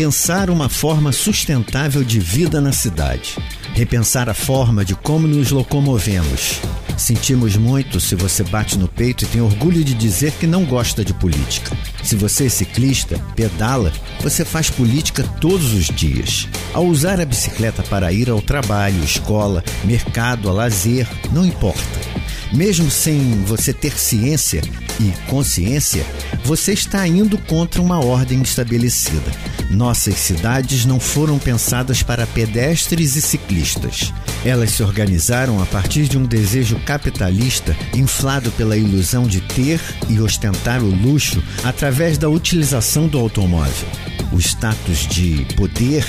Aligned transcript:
Pensar 0.00 0.48
uma 0.48 0.68
forma 0.68 1.10
sustentável 1.10 2.04
de 2.04 2.20
vida 2.20 2.60
na 2.60 2.70
cidade. 2.70 3.36
Repensar 3.74 4.28
a 4.28 4.32
forma 4.32 4.84
de 4.84 4.94
como 4.94 5.26
nos 5.26 5.50
locomovemos. 5.50 6.60
Sentimos 6.96 7.56
muito 7.56 7.98
se 7.98 8.14
você 8.14 8.44
bate 8.44 8.78
no 8.78 8.86
peito 8.86 9.24
e 9.24 9.26
tem 9.26 9.40
orgulho 9.40 9.82
de 9.82 9.94
dizer 9.94 10.30
que 10.34 10.46
não 10.46 10.64
gosta 10.64 11.04
de 11.04 11.12
política. 11.12 11.76
Se 12.04 12.14
você 12.14 12.46
é 12.46 12.48
ciclista, 12.48 13.18
pedala, 13.34 13.92
você 14.20 14.44
faz 14.44 14.70
política 14.70 15.24
todos 15.40 15.72
os 15.72 15.86
dias. 15.86 16.46
Ao 16.72 16.86
usar 16.86 17.20
a 17.20 17.24
bicicleta 17.24 17.82
para 17.82 18.12
ir 18.12 18.30
ao 18.30 18.40
trabalho, 18.40 19.02
escola, 19.02 19.64
mercado, 19.82 20.48
a 20.48 20.52
lazer, 20.52 21.08
não 21.32 21.44
importa. 21.44 22.07
Mesmo 22.52 22.90
sem 22.90 23.44
você 23.44 23.74
ter 23.74 23.98
ciência 23.98 24.62
e 24.98 25.12
consciência, 25.28 26.04
você 26.44 26.72
está 26.72 27.06
indo 27.06 27.36
contra 27.36 27.80
uma 27.80 28.02
ordem 28.02 28.40
estabelecida. 28.40 29.30
Nossas 29.70 30.14
cidades 30.14 30.86
não 30.86 30.98
foram 30.98 31.38
pensadas 31.38 32.02
para 32.02 32.26
pedestres 32.26 33.16
e 33.16 33.20
ciclistas. 33.20 34.14
Elas 34.44 34.70
se 34.70 34.82
organizaram 34.82 35.62
a 35.62 35.66
partir 35.66 36.08
de 36.08 36.16
um 36.16 36.24
desejo 36.24 36.80
capitalista 36.86 37.76
inflado 37.94 38.50
pela 38.52 38.78
ilusão 38.78 39.26
de 39.26 39.42
ter 39.42 39.78
e 40.08 40.18
ostentar 40.18 40.82
o 40.82 40.90
luxo 40.90 41.42
através 41.62 42.16
da 42.16 42.30
utilização 42.30 43.06
do 43.08 43.18
automóvel. 43.18 43.88
O 44.32 44.38
status 44.38 45.06
de 45.06 45.46
poder 45.54 46.04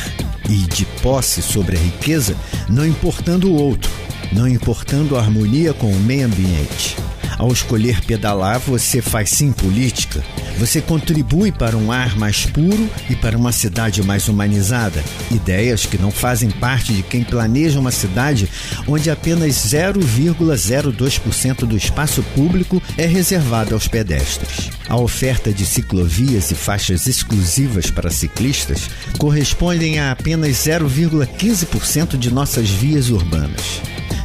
e 0.50 0.58
de 0.68 0.86
posse 1.02 1.42
sobre 1.42 1.76
a 1.76 1.80
riqueza, 1.80 2.36
não 2.70 2.86
importando 2.86 3.50
o 3.50 3.56
outro, 3.56 3.92
não 4.32 4.48
importando 4.48 5.18
a 5.18 5.20
harmonia 5.20 5.74
com 5.74 5.92
o 5.92 6.00
meio 6.00 6.26
ambiente. 6.26 6.96
Ao 7.40 7.52
escolher 7.54 8.02
pedalar, 8.02 8.60
você 8.60 9.02
faz 9.02 9.30
sim 9.30 9.54
política. 9.54 10.22
Você 10.58 10.82
contribui 10.82 11.54
para 11.54 11.78
um 11.78 11.90
ar 11.90 12.18
mais 12.18 12.46
puro 12.46 12.90
e 13.10 13.16
para 13.16 13.38
uma 13.38 13.54
cidade 13.54 14.04
mais 14.04 14.28
humanizada. 14.28 15.02
Ideias 15.32 15.86
que 15.86 15.98
não 15.98 16.12
fazem 16.12 16.50
parte 16.50 16.92
de 16.92 17.02
quem 17.02 17.24
planeja 17.24 17.80
uma 17.80 17.92
cidade 17.92 18.50
onde 18.86 19.10
apenas 19.10 19.54
0,02% 19.54 21.66
do 21.66 21.78
espaço 21.78 22.22
público 22.36 22.84
é 22.98 23.06
reservado 23.06 23.74
aos 23.74 23.88
pedestres. 23.88 24.70
A 24.90 24.98
oferta 24.98 25.54
de 25.54 25.66
ciclovias 25.66 26.52
e 26.52 26.56
faixas 26.56 27.08
exclusivas 27.08 27.90
para 27.90 28.12
ciclistas 28.12 28.90
correspondem 29.18 29.98
a 29.98 30.12
apenas 30.12 30.58
0,15% 30.58 32.18
de 32.18 32.34
nossas 32.34 32.70
vias 32.70 33.10
urbanas. 33.10 33.80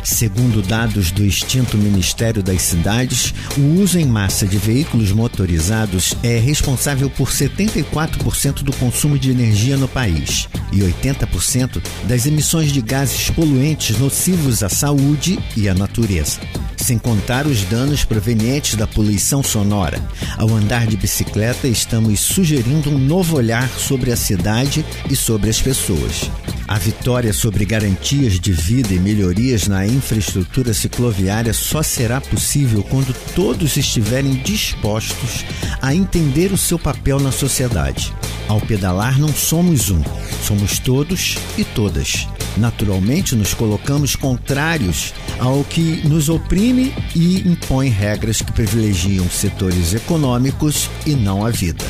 Segundo 0.04 0.60
dados 0.60 1.10
do 1.10 1.24
extinto 1.24 1.78
Ministério 1.78 2.42
das 2.42 2.60
Cidades, 2.60 3.32
o 3.56 3.80
uso 3.80 3.98
em 3.98 4.04
massa 4.04 4.46
de 4.46 4.58
veículos 4.58 5.10
motorizados 5.12 6.14
é 6.22 6.38
responsável 6.38 7.08
por 7.08 7.30
74% 7.30 8.62
do 8.62 8.72
consumo 8.76 9.18
de 9.18 9.30
energia 9.30 9.78
no 9.78 9.88
país 9.88 10.46
e 10.70 10.80
80% 10.80 11.82
das 12.06 12.26
emissões 12.26 12.70
de 12.70 12.82
gases 12.82 13.30
poluentes 13.30 13.98
nocivos 13.98 14.62
à 14.62 14.68
saúde 14.68 15.38
e 15.56 15.70
à 15.70 15.74
natureza 15.74 16.38
sem 16.84 16.98
contar 16.98 17.46
os 17.46 17.62
danos 17.62 18.04
provenientes 18.04 18.74
da 18.74 18.86
poluição 18.86 19.42
sonora. 19.42 19.98
Ao 20.36 20.50
andar 20.50 20.86
de 20.86 20.98
bicicleta, 20.98 21.66
estamos 21.66 22.20
sugerindo 22.20 22.90
um 22.90 22.98
novo 22.98 23.38
olhar 23.38 23.66
sobre 23.70 24.12
a 24.12 24.16
cidade 24.16 24.84
e 25.08 25.16
sobre 25.16 25.48
as 25.48 25.62
pessoas. 25.62 26.30
A 26.68 26.78
vitória 26.78 27.32
sobre 27.32 27.64
garantias 27.64 28.38
de 28.38 28.52
vida 28.52 28.92
e 28.92 28.98
melhorias 28.98 29.66
na 29.66 29.86
infraestrutura 29.86 30.74
cicloviária 30.74 31.54
só 31.54 31.82
será 31.82 32.20
possível 32.20 32.82
quando 32.82 33.14
todos 33.34 33.78
estiverem 33.78 34.34
dispostos 34.34 35.44
a 35.80 35.94
entender 35.94 36.52
o 36.52 36.58
seu 36.58 36.78
papel 36.78 37.18
na 37.18 37.32
sociedade. 37.32 38.12
Ao 38.46 38.60
pedalar, 38.60 39.18
não 39.18 39.32
somos 39.32 39.88
um, 39.88 40.02
somos 40.46 40.78
todos 40.78 41.36
e 41.56 41.64
todas. 41.64 42.28
Naturalmente, 42.56 43.34
nos 43.34 43.52
colocamos 43.52 44.14
contrários 44.14 45.12
ao 45.38 45.64
que 45.64 46.06
nos 46.06 46.28
oprime 46.28 46.94
e 47.14 47.40
impõe 47.48 47.88
regras 47.88 48.40
que 48.40 48.52
privilegiam 48.52 49.28
setores 49.28 49.94
econômicos 49.94 50.88
e 51.04 51.14
não 51.14 51.44
a 51.44 51.50
vida. 51.50 51.84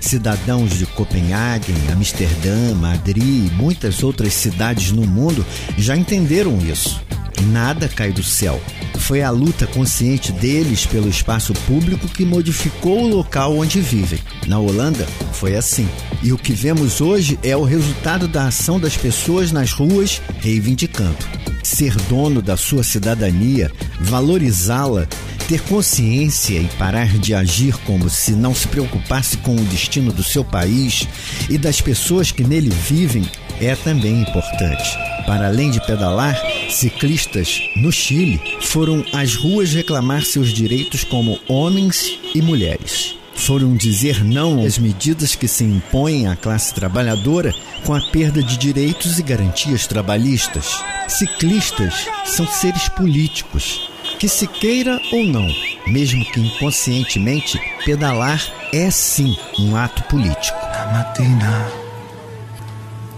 Cidadãos 0.00 0.76
de 0.76 0.84
Copenhague, 0.84 1.72
Amsterdã, 1.92 2.74
Madrid 2.74 3.22
e 3.22 3.54
muitas 3.54 4.02
outras 4.02 4.34
cidades 4.34 4.90
no 4.90 5.06
mundo 5.06 5.46
já 5.78 5.96
entenderam 5.96 6.58
isso. 6.58 7.00
Nada 7.50 7.88
cai 7.88 8.12
do 8.12 8.22
céu. 8.22 8.60
Foi 8.98 9.22
a 9.22 9.30
luta 9.30 9.66
consciente 9.66 10.30
deles 10.32 10.86
pelo 10.86 11.08
espaço 11.08 11.52
público 11.66 12.06
que 12.08 12.24
modificou 12.24 13.02
o 13.02 13.08
local 13.08 13.56
onde 13.56 13.80
vivem. 13.80 14.20
Na 14.46 14.58
Holanda, 14.58 15.06
foi 15.32 15.56
assim. 15.56 15.88
E 16.22 16.32
o 16.32 16.38
que 16.38 16.52
vemos 16.52 17.00
hoje 17.00 17.38
é 17.42 17.56
o 17.56 17.64
resultado 17.64 18.28
da 18.28 18.46
ação 18.46 18.78
das 18.78 18.96
pessoas 18.96 19.50
nas 19.50 19.72
ruas 19.72 20.22
reivindicando. 20.38 21.16
Ser 21.62 21.94
dono 22.08 22.40
da 22.42 22.56
sua 22.56 22.84
cidadania, 22.84 23.70
valorizá-la, 24.00 25.06
ter 25.48 25.60
consciência 25.62 26.58
e 26.58 26.66
parar 26.78 27.18
de 27.18 27.34
agir 27.34 27.76
como 27.84 28.08
se 28.08 28.32
não 28.32 28.54
se 28.54 28.68
preocupasse 28.68 29.36
com 29.38 29.54
o 29.54 29.64
destino 29.64 30.12
do 30.12 30.22
seu 30.22 30.44
país 30.44 31.06
e 31.48 31.58
das 31.58 31.80
pessoas 31.80 32.30
que 32.30 32.44
nele 32.44 32.70
vivem 32.70 33.24
é 33.60 33.74
também 33.76 34.22
importante. 34.22 34.98
Para 35.26 35.46
além 35.46 35.70
de 35.70 35.84
pedalar, 35.86 36.40
ciclistas 36.70 37.60
no 37.76 37.92
Chile 37.92 38.40
foram 38.60 39.04
às 39.12 39.34
ruas 39.34 39.72
reclamar 39.72 40.24
seus 40.24 40.52
direitos 40.52 41.04
como 41.04 41.38
homens 41.48 42.18
e 42.34 42.42
mulheres. 42.42 43.16
Foram 43.34 43.74
dizer 43.74 44.22
não 44.24 44.64
às 44.64 44.78
medidas 44.78 45.34
que 45.34 45.48
se 45.48 45.64
impõem 45.64 46.28
à 46.28 46.36
classe 46.36 46.72
trabalhadora 46.72 47.52
com 47.84 47.94
a 47.94 48.00
perda 48.00 48.42
de 48.42 48.56
direitos 48.56 49.18
e 49.18 49.22
garantias 49.22 49.86
trabalhistas. 49.86 50.82
Ciclistas 51.08 52.06
são 52.24 52.46
seres 52.46 52.88
políticos, 52.88 53.90
que 54.18 54.28
se 54.28 54.46
queira 54.46 55.00
ou 55.12 55.24
não, 55.24 55.48
mesmo 55.86 56.24
que 56.26 56.40
inconscientemente, 56.40 57.58
pedalar 57.84 58.40
é 58.72 58.90
sim 58.90 59.36
um 59.58 59.76
ato 59.76 60.02
político. 60.04 60.58
La 60.62 60.86
mattina 60.92 61.66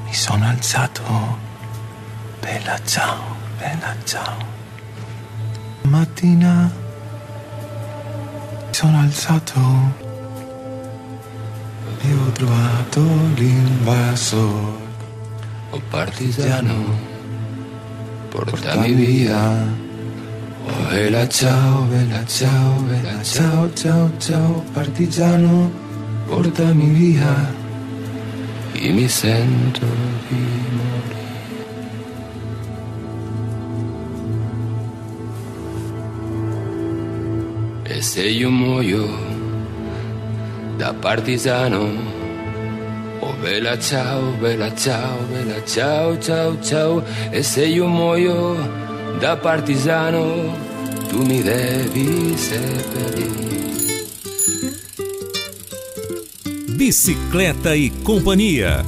mi 0.07 0.15
sono 0.15 0.47
alzato, 0.47 1.03
bella 2.41 2.79
ciao, 2.87 3.34
bella 3.59 3.95
ciao. 4.05 4.37
Mattina 5.83 6.71
sono 8.71 8.99
alzato 8.99 9.61
e 12.01 12.13
ho 12.13 12.33
trovato 12.33 13.01
l'invasor. 13.35 14.83
Oh 15.71 15.83
partigiano, 15.89 16.99
portami 18.29 18.93
via. 18.93 19.83
Oh 20.67 20.89
bella 20.89 21.29
ciao, 21.29 21.83
bella 21.83 22.25
ciao, 22.27 22.81
bella 22.81 23.23
ciao, 23.23 23.73
ciao, 23.75 24.11
ciao, 24.19 24.65
partigiano, 24.73 25.71
portami 26.27 26.89
via. 26.89 27.63
E 28.73 28.91
mi 28.91 29.09
sento 29.09 29.87
di 30.29 30.65
morire. 38.15 38.15
E 38.15 38.21
se 38.21 38.23
io 38.29 38.51
muoio 38.51 39.09
da 40.77 40.93
partigiano, 40.93 41.89
oh 43.21 43.35
bella 43.41 43.79
ciao, 43.79 44.31
bella 44.39 44.73
ciao, 44.75 45.19
bella 45.31 45.65
ciao, 45.65 46.19
ciao, 46.19 46.57
ciao, 46.63 47.03
e 47.31 47.43
se 47.43 47.67
io 47.67 47.87
muoio 47.87 48.57
da 49.19 49.37
partigiano, 49.37 50.57
tu 51.09 51.25
mi 51.25 51.43
devi 51.43 52.37
seppellire. 52.37 53.43
Bicicleta 56.77 57.73
e 57.73 57.91
Companhia. 58.03 58.85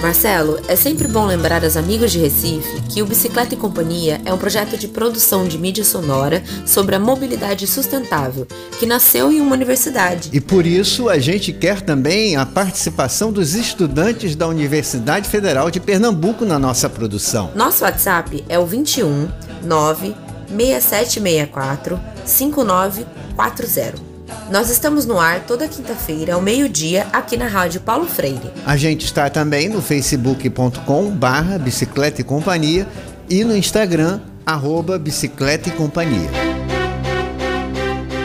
Marcelo, 0.00 0.58
é 0.66 0.74
sempre 0.76 1.06
bom 1.06 1.26
lembrar 1.26 1.62
aos 1.62 1.76
amigos 1.76 2.10
de 2.10 2.18
Recife 2.18 2.80
que 2.88 3.02
o 3.02 3.06
Bicicleta 3.06 3.52
e 3.52 3.56
Companhia 3.56 4.18
é 4.24 4.32
um 4.32 4.38
projeto 4.38 4.78
de 4.78 4.88
produção 4.88 5.46
de 5.46 5.58
mídia 5.58 5.84
sonora 5.84 6.42
sobre 6.64 6.94
a 6.94 6.98
mobilidade 6.98 7.66
sustentável, 7.66 8.46
que 8.78 8.86
nasceu 8.86 9.30
em 9.30 9.42
uma 9.42 9.54
universidade. 9.54 10.30
E 10.32 10.40
por 10.40 10.64
isso 10.64 11.10
a 11.10 11.18
gente 11.18 11.52
quer 11.52 11.82
também 11.82 12.34
a 12.34 12.46
participação 12.46 13.30
dos 13.30 13.54
estudantes 13.54 14.34
da 14.34 14.48
Universidade 14.48 15.28
Federal 15.28 15.70
de 15.70 15.78
Pernambuco 15.78 16.46
na 16.46 16.58
nossa 16.58 16.88
produção. 16.88 17.50
Nosso 17.54 17.84
WhatsApp 17.84 18.42
é 18.48 18.58
o 18.58 18.64
21 18.64 19.28
9 19.62 20.14
6764 20.48 22.00
5940. 22.24 24.09
Nós 24.50 24.68
estamos 24.68 25.06
no 25.06 25.18
ar 25.18 25.40
toda 25.46 25.68
quinta-feira, 25.68 26.34
ao 26.34 26.42
meio-dia, 26.42 27.06
aqui 27.12 27.36
na 27.36 27.46
Rádio 27.46 27.80
Paulo 27.80 28.06
Freire. 28.06 28.50
A 28.66 28.76
gente 28.76 29.04
está 29.04 29.30
também 29.30 29.68
no 29.68 29.80
facebook.com 29.80 31.10
barra 31.10 31.58
bicicleta 31.58 32.20
e 32.20 32.24
companhia 32.24 32.86
e 33.28 33.44
no 33.44 33.56
Instagram, 33.56 34.20
arroba 34.44 34.98
bicicleta 34.98 35.68
e 35.68 35.72
companhia. 35.72 36.28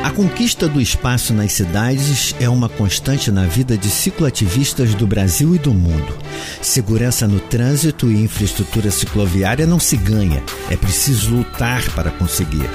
A 0.04 0.12
conquista 0.12 0.68
do 0.68 0.80
espaço 0.80 1.34
nas 1.34 1.52
cidades 1.54 2.36
é 2.40 2.48
uma 2.48 2.70
constante 2.70 3.32
na 3.32 3.46
vida 3.46 3.76
de 3.76 3.90
cicloativistas 3.90 4.94
do 4.94 5.08
Brasil 5.08 5.56
e 5.56 5.58
do 5.58 5.74
mundo. 5.74 6.16
Segurança 6.62 7.28
no 7.28 7.40
trânsito 7.40 8.12
e 8.12 8.24
infraestrutura 8.24 8.92
cicloviária 8.92 9.66
não 9.66 9.80
se 9.80 9.98
ganha, 9.98 10.44
é 10.70 10.78
preciso 10.78 11.38
lutar 11.38 11.84
para 11.96 12.12
conseguir. 12.12 12.70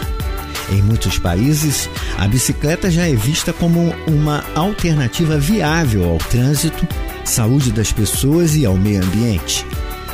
Em 0.71 0.83
muitos 0.83 1.19
países, 1.19 1.89
a 2.17 2.29
bicicleta 2.29 2.91
já 2.91 3.09
é 3.09 3.15
vista 3.15 3.53
como 3.53 3.93
uma 4.07 4.45
alternativa 4.55 5.37
viável 5.37 6.09
ao 6.09 6.19
trânsito, 6.19 6.87
saúde 7.25 7.73
das 7.73 7.93
pessoas 7.93 8.55
e 8.55 8.65
ao 8.65 8.77
meio 8.77 9.03
ambiente. 9.03 9.67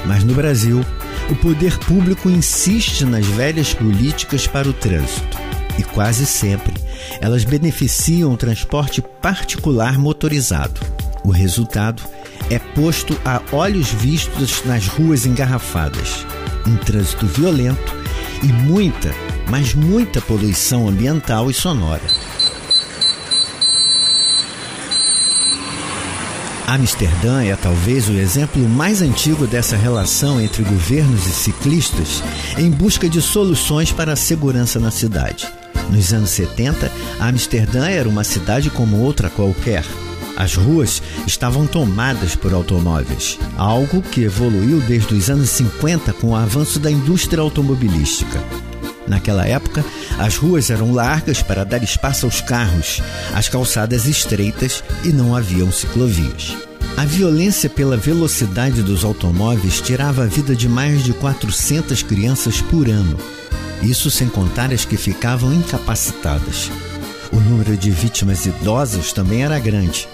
Mas 0.07 0.25
no 0.25 0.35
Brasil, 0.35 0.85
o 1.31 1.35
poder 1.37 1.77
público 1.81 2.31
insiste 2.31 3.05
nas 3.05 3.27
velhas 3.27 3.75
políticas 3.75 4.47
para 4.47 4.69
o 4.69 4.73
trânsito 4.73 5.37
e 5.79 5.83
quase 5.83 6.25
sempre 6.25 6.73
elas 7.21 7.45
beneficiam 7.45 8.33
o 8.33 8.37
transporte 8.37 9.03
particular 9.03 9.99
motorizado. 9.99 10.81
O 11.25 11.31
resultado 11.31 12.03
é 12.51 12.59
posto 12.59 13.19
a 13.25 13.43
olhos 13.53 13.89
vistos 13.89 14.65
nas 14.65 14.87
ruas 14.87 15.27
engarrafadas, 15.27 16.25
um 16.67 16.77
trânsito 16.77 17.27
violento 17.27 17.95
e 18.43 18.47
muita, 18.47 19.13
mas 19.51 19.75
muita 19.75 20.21
poluição 20.21 20.89
ambiental 20.89 21.51
e 21.51 21.55
sonora. 21.55 22.03
Amsterdã 26.67 27.45
é 27.45 27.55
talvez 27.55 28.09
o 28.09 28.13
exemplo 28.13 28.69
mais 28.69 29.01
antigo 29.01 29.47
dessa 29.47 29.77
relação 29.77 30.41
entre 30.41 30.65
governos 30.65 31.25
e 31.25 31.31
ciclistas 31.31 32.25
em 32.59 32.69
busca 32.69 33.09
de 33.09 33.23
soluções 33.23 33.93
para 33.93 34.15
a 34.15 34.17
segurança 34.17 34.81
na 34.81 34.91
cidade. 34.91 35.47
Nos 35.91 36.13
anos 36.13 36.31
70, 36.31 36.91
Amsterdã 37.21 37.89
era 37.89 38.09
uma 38.09 38.25
cidade 38.25 38.69
como 38.69 39.01
outra 39.01 39.31
qualquer. 39.31 39.85
As 40.37 40.57
ruas 40.57 41.01
estavam 41.25 41.69
tomadas 41.69 42.35
por 42.35 42.53
automóveis, 42.53 43.39
algo 43.57 44.03
que 44.03 44.23
evoluiu 44.23 44.81
desde 44.81 45.15
os 45.15 45.31
anos 45.31 45.49
50 45.51 46.13
com 46.15 46.31
o 46.31 46.37
avanço 46.37 46.81
da 46.81 46.91
indústria 46.91 47.41
automobilística. 47.41 48.43
Naquela 49.09 49.47
época, 49.47 49.85
as 50.19 50.37
ruas 50.37 50.71
eram 50.71 50.93
largas 50.93 51.43
para 51.43 51.65
dar 51.65 51.83
espaço 51.83 52.27
aos 52.27 52.41
carros, 52.41 53.01
as 53.35 53.49
calçadas 53.49 54.07
estreitas 54.07 54.83
e 55.05 55.09
não 55.09 55.35
haviam 55.35 55.71
ciclovias. 55.71 56.57
A 56.97 57.05
violência 57.05 57.69
pela 57.69 57.97
velocidade 57.97 58.83
dos 58.83 59.05
automóveis 59.05 59.81
tirava 59.81 60.25
a 60.25 60.27
vida 60.27 60.57
de 60.57 60.69
mais 60.69 61.05
de 61.05 61.13
400 61.13 62.03
crianças 62.03 62.61
por 62.63 62.89
ano. 62.89 63.19
Isso 63.83 64.11
sem 64.11 64.29
contar 64.29 64.73
as 64.73 64.85
que 64.85 64.97
ficavam 64.97 65.53
incapacitadas. 65.53 66.71
O 67.31 67.37
número 67.37 67.77
de 67.77 67.91
vítimas 67.91 68.47
idosas 68.47 69.13
também 69.13 69.45
era 69.45 69.59
grande. 69.59 70.09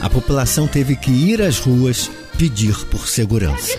A 0.00 0.08
população 0.08 0.68
teve 0.68 0.94
que 0.94 1.10
ir 1.10 1.42
às 1.42 1.58
ruas 1.58 2.08
pedir 2.38 2.76
por 2.86 3.08
segurança. 3.08 3.78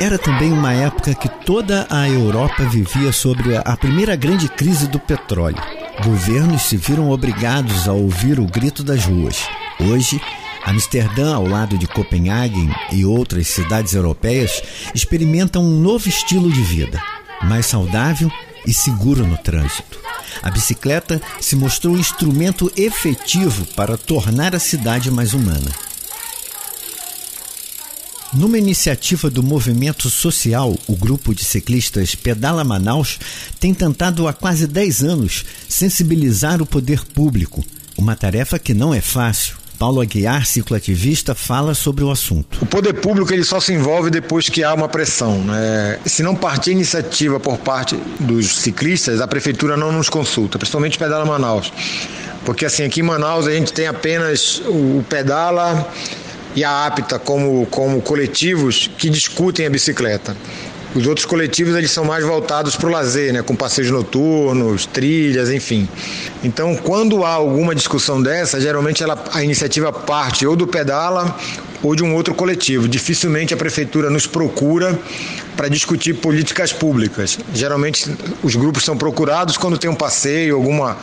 Era 0.00 0.18
também 0.18 0.52
uma 0.52 0.72
época 0.72 1.14
que 1.14 1.28
toda 1.28 1.86
a 1.88 2.08
Europa 2.08 2.64
vivia 2.64 3.12
sobre 3.12 3.56
a 3.56 3.76
primeira 3.76 4.16
grande 4.16 4.48
crise 4.48 4.88
do 4.88 4.98
petróleo. 4.98 5.62
Governos 6.04 6.62
se 6.62 6.76
viram 6.76 7.10
obrigados 7.10 7.86
a 7.86 7.92
ouvir 7.92 8.40
o 8.40 8.46
grito 8.46 8.82
das 8.82 9.04
ruas. 9.04 9.46
Hoje, 9.78 10.20
Amsterdã, 10.64 11.34
ao 11.34 11.46
lado 11.46 11.78
de 11.78 11.86
Copenhague 11.86 12.68
e 12.90 13.04
outras 13.04 13.48
cidades 13.48 13.94
europeias, 13.94 14.62
experimentam 14.94 15.62
um 15.62 15.80
novo 15.80 16.08
estilo 16.08 16.50
de 16.50 16.62
vida, 16.62 17.00
mais 17.42 17.66
saudável 17.66 18.30
e 18.66 18.72
seguro 18.72 19.26
no 19.26 19.36
trânsito. 19.36 19.98
A 20.42 20.50
bicicleta 20.50 21.20
se 21.40 21.54
mostrou 21.54 21.94
um 21.94 21.98
instrumento 21.98 22.72
efetivo 22.76 23.66
para 23.76 23.96
tornar 23.96 24.54
a 24.54 24.58
cidade 24.58 25.10
mais 25.10 25.34
humana. 25.34 25.70
Numa 28.34 28.56
iniciativa 28.56 29.28
do 29.28 29.42
movimento 29.42 30.08
social, 30.08 30.74
o 30.86 30.96
grupo 30.96 31.34
de 31.34 31.44
ciclistas 31.44 32.14
Pedala 32.14 32.64
Manaus 32.64 33.18
tem 33.60 33.74
tentado 33.74 34.26
há 34.26 34.32
quase 34.32 34.66
10 34.66 35.04
anos 35.04 35.44
sensibilizar 35.68 36.62
o 36.62 36.66
poder 36.66 37.04
público, 37.04 37.62
uma 37.96 38.16
tarefa 38.16 38.58
que 38.58 38.72
não 38.72 38.94
é 38.94 39.02
fácil. 39.02 39.56
Paulo 39.78 40.00
Aguiar, 40.00 40.46
cicloativista, 40.46 41.34
fala 41.34 41.74
sobre 41.74 42.04
o 42.04 42.10
assunto. 42.10 42.56
O 42.62 42.66
poder 42.66 42.94
público 42.94 43.34
ele 43.34 43.44
só 43.44 43.60
se 43.60 43.74
envolve 43.74 44.08
depois 44.08 44.48
que 44.48 44.64
há 44.64 44.72
uma 44.72 44.88
pressão. 44.88 45.38
Né? 45.44 45.98
Se 46.06 46.22
não 46.22 46.34
partir 46.34 46.70
iniciativa 46.70 47.38
por 47.38 47.58
parte 47.58 47.96
dos 48.18 48.60
ciclistas, 48.60 49.20
a 49.20 49.26
prefeitura 49.26 49.76
não 49.76 49.92
nos 49.92 50.08
consulta, 50.08 50.58
principalmente 50.58 50.96
Pedala 50.96 51.26
Manaus. 51.26 51.70
Porque 52.46 52.64
assim, 52.64 52.84
aqui 52.84 53.00
em 53.00 53.02
Manaus 53.02 53.46
a 53.46 53.52
gente 53.52 53.72
tem 53.74 53.86
apenas 53.86 54.62
o 54.66 55.04
Pedala 55.06 55.92
e 56.54 56.64
a 56.64 56.86
APTA 56.86 57.18
como, 57.18 57.66
como 57.66 58.00
coletivos 58.02 58.90
que 58.98 59.08
discutem 59.08 59.66
a 59.66 59.70
bicicleta. 59.70 60.36
Os 60.94 61.06
outros 61.06 61.24
coletivos 61.24 61.74
eles 61.74 61.90
são 61.90 62.04
mais 62.04 62.22
voltados 62.22 62.76
para 62.76 62.86
o 62.86 62.92
lazer, 62.92 63.32
né, 63.32 63.40
com 63.42 63.56
passeios 63.56 63.90
noturnos, 63.90 64.84
trilhas, 64.84 65.50
enfim. 65.50 65.88
Então, 66.44 66.76
quando 66.76 67.24
há 67.24 67.30
alguma 67.30 67.74
discussão 67.74 68.22
dessa, 68.22 68.60
geralmente 68.60 69.02
ela, 69.02 69.24
a 69.32 69.42
iniciativa 69.42 69.90
parte 69.90 70.46
ou 70.46 70.54
do 70.54 70.66
pedala 70.66 71.34
ou 71.82 71.94
de 71.96 72.02
um 72.02 72.14
outro 72.14 72.34
coletivo. 72.34 72.88
Dificilmente 72.88 73.52
a 73.52 73.56
prefeitura 73.56 74.08
nos 74.08 74.26
procura 74.26 74.98
para 75.56 75.68
discutir 75.68 76.14
políticas 76.14 76.72
públicas. 76.72 77.38
Geralmente 77.54 78.10
os 78.42 78.56
grupos 78.56 78.84
são 78.84 78.96
procurados 78.96 79.56
quando 79.56 79.78
tem 79.78 79.90
um 79.90 79.94
passeio, 79.94 80.56
alguma, 80.56 80.96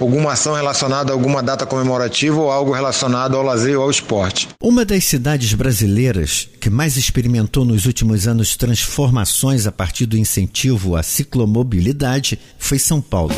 alguma 0.00 0.32
ação 0.32 0.54
relacionada 0.54 1.12
a 1.12 1.14
alguma 1.14 1.42
data 1.42 1.64
comemorativa 1.64 2.40
ou 2.40 2.50
algo 2.50 2.72
relacionado 2.72 3.36
ao 3.36 3.42
lazer 3.42 3.76
ou 3.78 3.84
ao 3.84 3.90
esporte. 3.90 4.48
Uma 4.62 4.84
das 4.84 5.04
cidades 5.04 5.54
brasileiras 5.54 6.48
que 6.60 6.70
mais 6.70 6.96
experimentou 6.96 7.64
nos 7.64 7.86
últimos 7.86 8.26
anos 8.26 8.56
transformações 8.56 9.66
a 9.66 9.72
partir 9.72 10.06
do 10.06 10.16
incentivo 10.16 10.96
à 10.96 11.02
ciclomobilidade 11.02 12.38
foi 12.58 12.78
São 12.78 13.00
Paulo. 13.00 13.34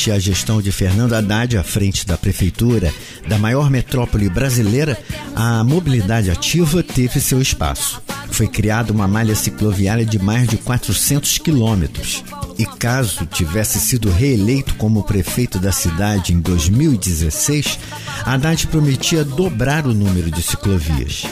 Durante 0.00 0.12
a 0.12 0.18
gestão 0.18 0.62
de 0.62 0.72
Fernando 0.72 1.12
Haddad 1.12 1.58
à 1.58 1.62
frente 1.62 2.06
da 2.06 2.16
prefeitura 2.16 2.90
da 3.28 3.36
maior 3.36 3.68
metrópole 3.68 4.30
brasileira, 4.30 4.98
a 5.36 5.62
mobilidade 5.62 6.30
ativa 6.30 6.82
teve 6.82 7.20
seu 7.20 7.38
espaço. 7.38 8.00
Foi 8.30 8.48
criada 8.48 8.94
uma 8.94 9.06
malha 9.06 9.34
cicloviária 9.34 10.06
de 10.06 10.18
mais 10.18 10.48
de 10.48 10.56
400 10.56 11.36
quilômetros. 11.36 12.24
E 12.56 12.64
caso 12.64 13.26
tivesse 13.26 13.78
sido 13.78 14.10
reeleito 14.10 14.74
como 14.76 15.02
prefeito 15.02 15.58
da 15.58 15.70
cidade 15.70 16.32
em 16.32 16.40
2016, 16.40 17.78
Haddad 18.24 18.68
prometia 18.68 19.22
dobrar 19.22 19.86
o 19.86 19.92
número 19.92 20.30
de 20.30 20.42
ciclovias. 20.42 21.26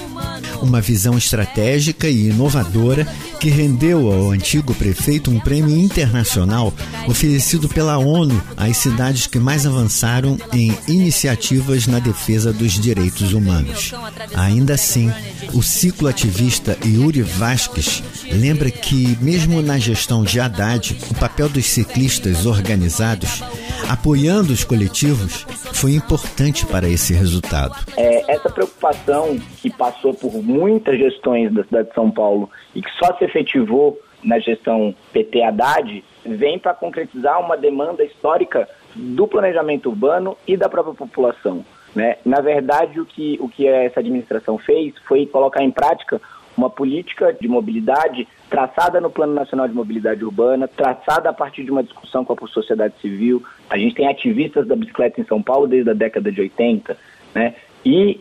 Uma 0.61 0.81
visão 0.81 1.17
estratégica 1.17 2.09
e 2.09 2.29
inovadora 2.31 3.07
que 3.39 3.49
rendeu 3.49 4.13
ao 4.13 4.31
antigo 4.31 4.75
prefeito 4.75 5.31
um 5.31 5.39
prêmio 5.39 5.77
internacional 5.77 6.73
oferecido 7.07 7.69
pela 7.69 7.97
ONU 7.99 8.41
às 8.57 8.77
cidades 8.77 9.27
que 9.27 9.39
mais 9.39 9.67
avançaram 9.67 10.37
em 10.53 10.77
iniciativas 10.89 11.87
na 11.87 12.01
defesa 12.01 12.53
dos 12.53 12.73
direitos 12.73 13.33
humanos. 13.33 13.95
Ainda 14.35 14.75
assim, 14.75 15.13
o 15.55 15.63
cicloativista 15.63 16.77
Yuri 16.85 17.23
Vasquez 17.23 18.03
lembra 18.33 18.71
que, 18.71 19.17
mesmo 19.21 19.63
na 19.63 19.79
gestão 19.79 20.25
de 20.25 20.41
Haddad, 20.41 20.97
o 21.11 21.15
papel 21.15 21.49
dos 21.49 21.67
ciclistas 21.67 22.47
organizados, 22.47 23.43
apoiando 23.89 24.53
os 24.53 24.65
coletivos, 24.65 25.47
foi 25.73 25.95
importante 25.95 26.67
para 26.67 26.89
esse 26.89 27.13
resultado. 27.13 27.77
É, 27.97 28.35
essa 28.35 28.51
preocupação 28.51 29.39
que 29.63 29.71
passou 29.71 30.08
por 30.15 30.33
muitas 30.43 30.99
gestões 30.99 31.53
da 31.53 31.65
cidade 31.65 31.89
de 31.89 31.95
São 31.95 32.11
Paulo 32.11 32.51
e 32.75 32.83
que 32.83 32.91
só 32.93 33.17
se 33.17 33.25
efetivou 33.25 33.99
na 34.23 34.39
gestão 34.39 34.95
PT 35.13 35.43
Haddad, 35.43 36.05
vem 36.25 36.59
para 36.59 36.75
concretizar 36.75 37.41
uma 37.41 37.57
demanda 37.57 38.05
histórica 38.05 38.69
do 38.95 39.27
planejamento 39.27 39.89
urbano 39.89 40.37
e 40.47 40.57
da 40.57 40.69
própria 40.69 40.95
população. 40.95 41.65
Né? 41.95 42.17
Na 42.25 42.41
verdade, 42.41 43.01
o 43.01 43.07
que, 43.07 43.39
o 43.41 43.49
que 43.49 43.67
essa 43.67 44.01
administração 44.01 44.59
fez 44.59 44.95
foi 45.07 45.27
colocar 45.27 45.63
em 45.63 45.71
prática 45.71 46.21
uma 46.57 46.69
política 46.69 47.33
de 47.33 47.47
mobilidade 47.47 48.27
traçada 48.51 49.01
no 49.01 49.11
Plano 49.11 49.33
Nacional 49.33 49.69
de 49.69 49.75
Mobilidade 49.75 50.25
Urbana, 50.25 50.67
traçada 50.67 51.31
a 51.31 51.33
partir 51.33 51.63
de 51.63 51.71
uma 51.71 51.85
discussão 51.85 52.25
com 52.25 52.33
a 52.33 52.49
sociedade 52.49 52.95
civil. 53.01 53.43
A 53.71 53.79
gente 53.79 53.95
tem 53.95 54.09
ativistas 54.09 54.67
da 54.67 54.75
bicicleta 54.75 55.21
em 55.21 55.25
São 55.25 55.41
Paulo 55.41 55.69
desde 55.69 55.91
a 55.91 55.95
década 55.95 56.33
de 56.33 56.41
80, 56.41 56.97
né? 57.35 57.55
E 57.85 58.21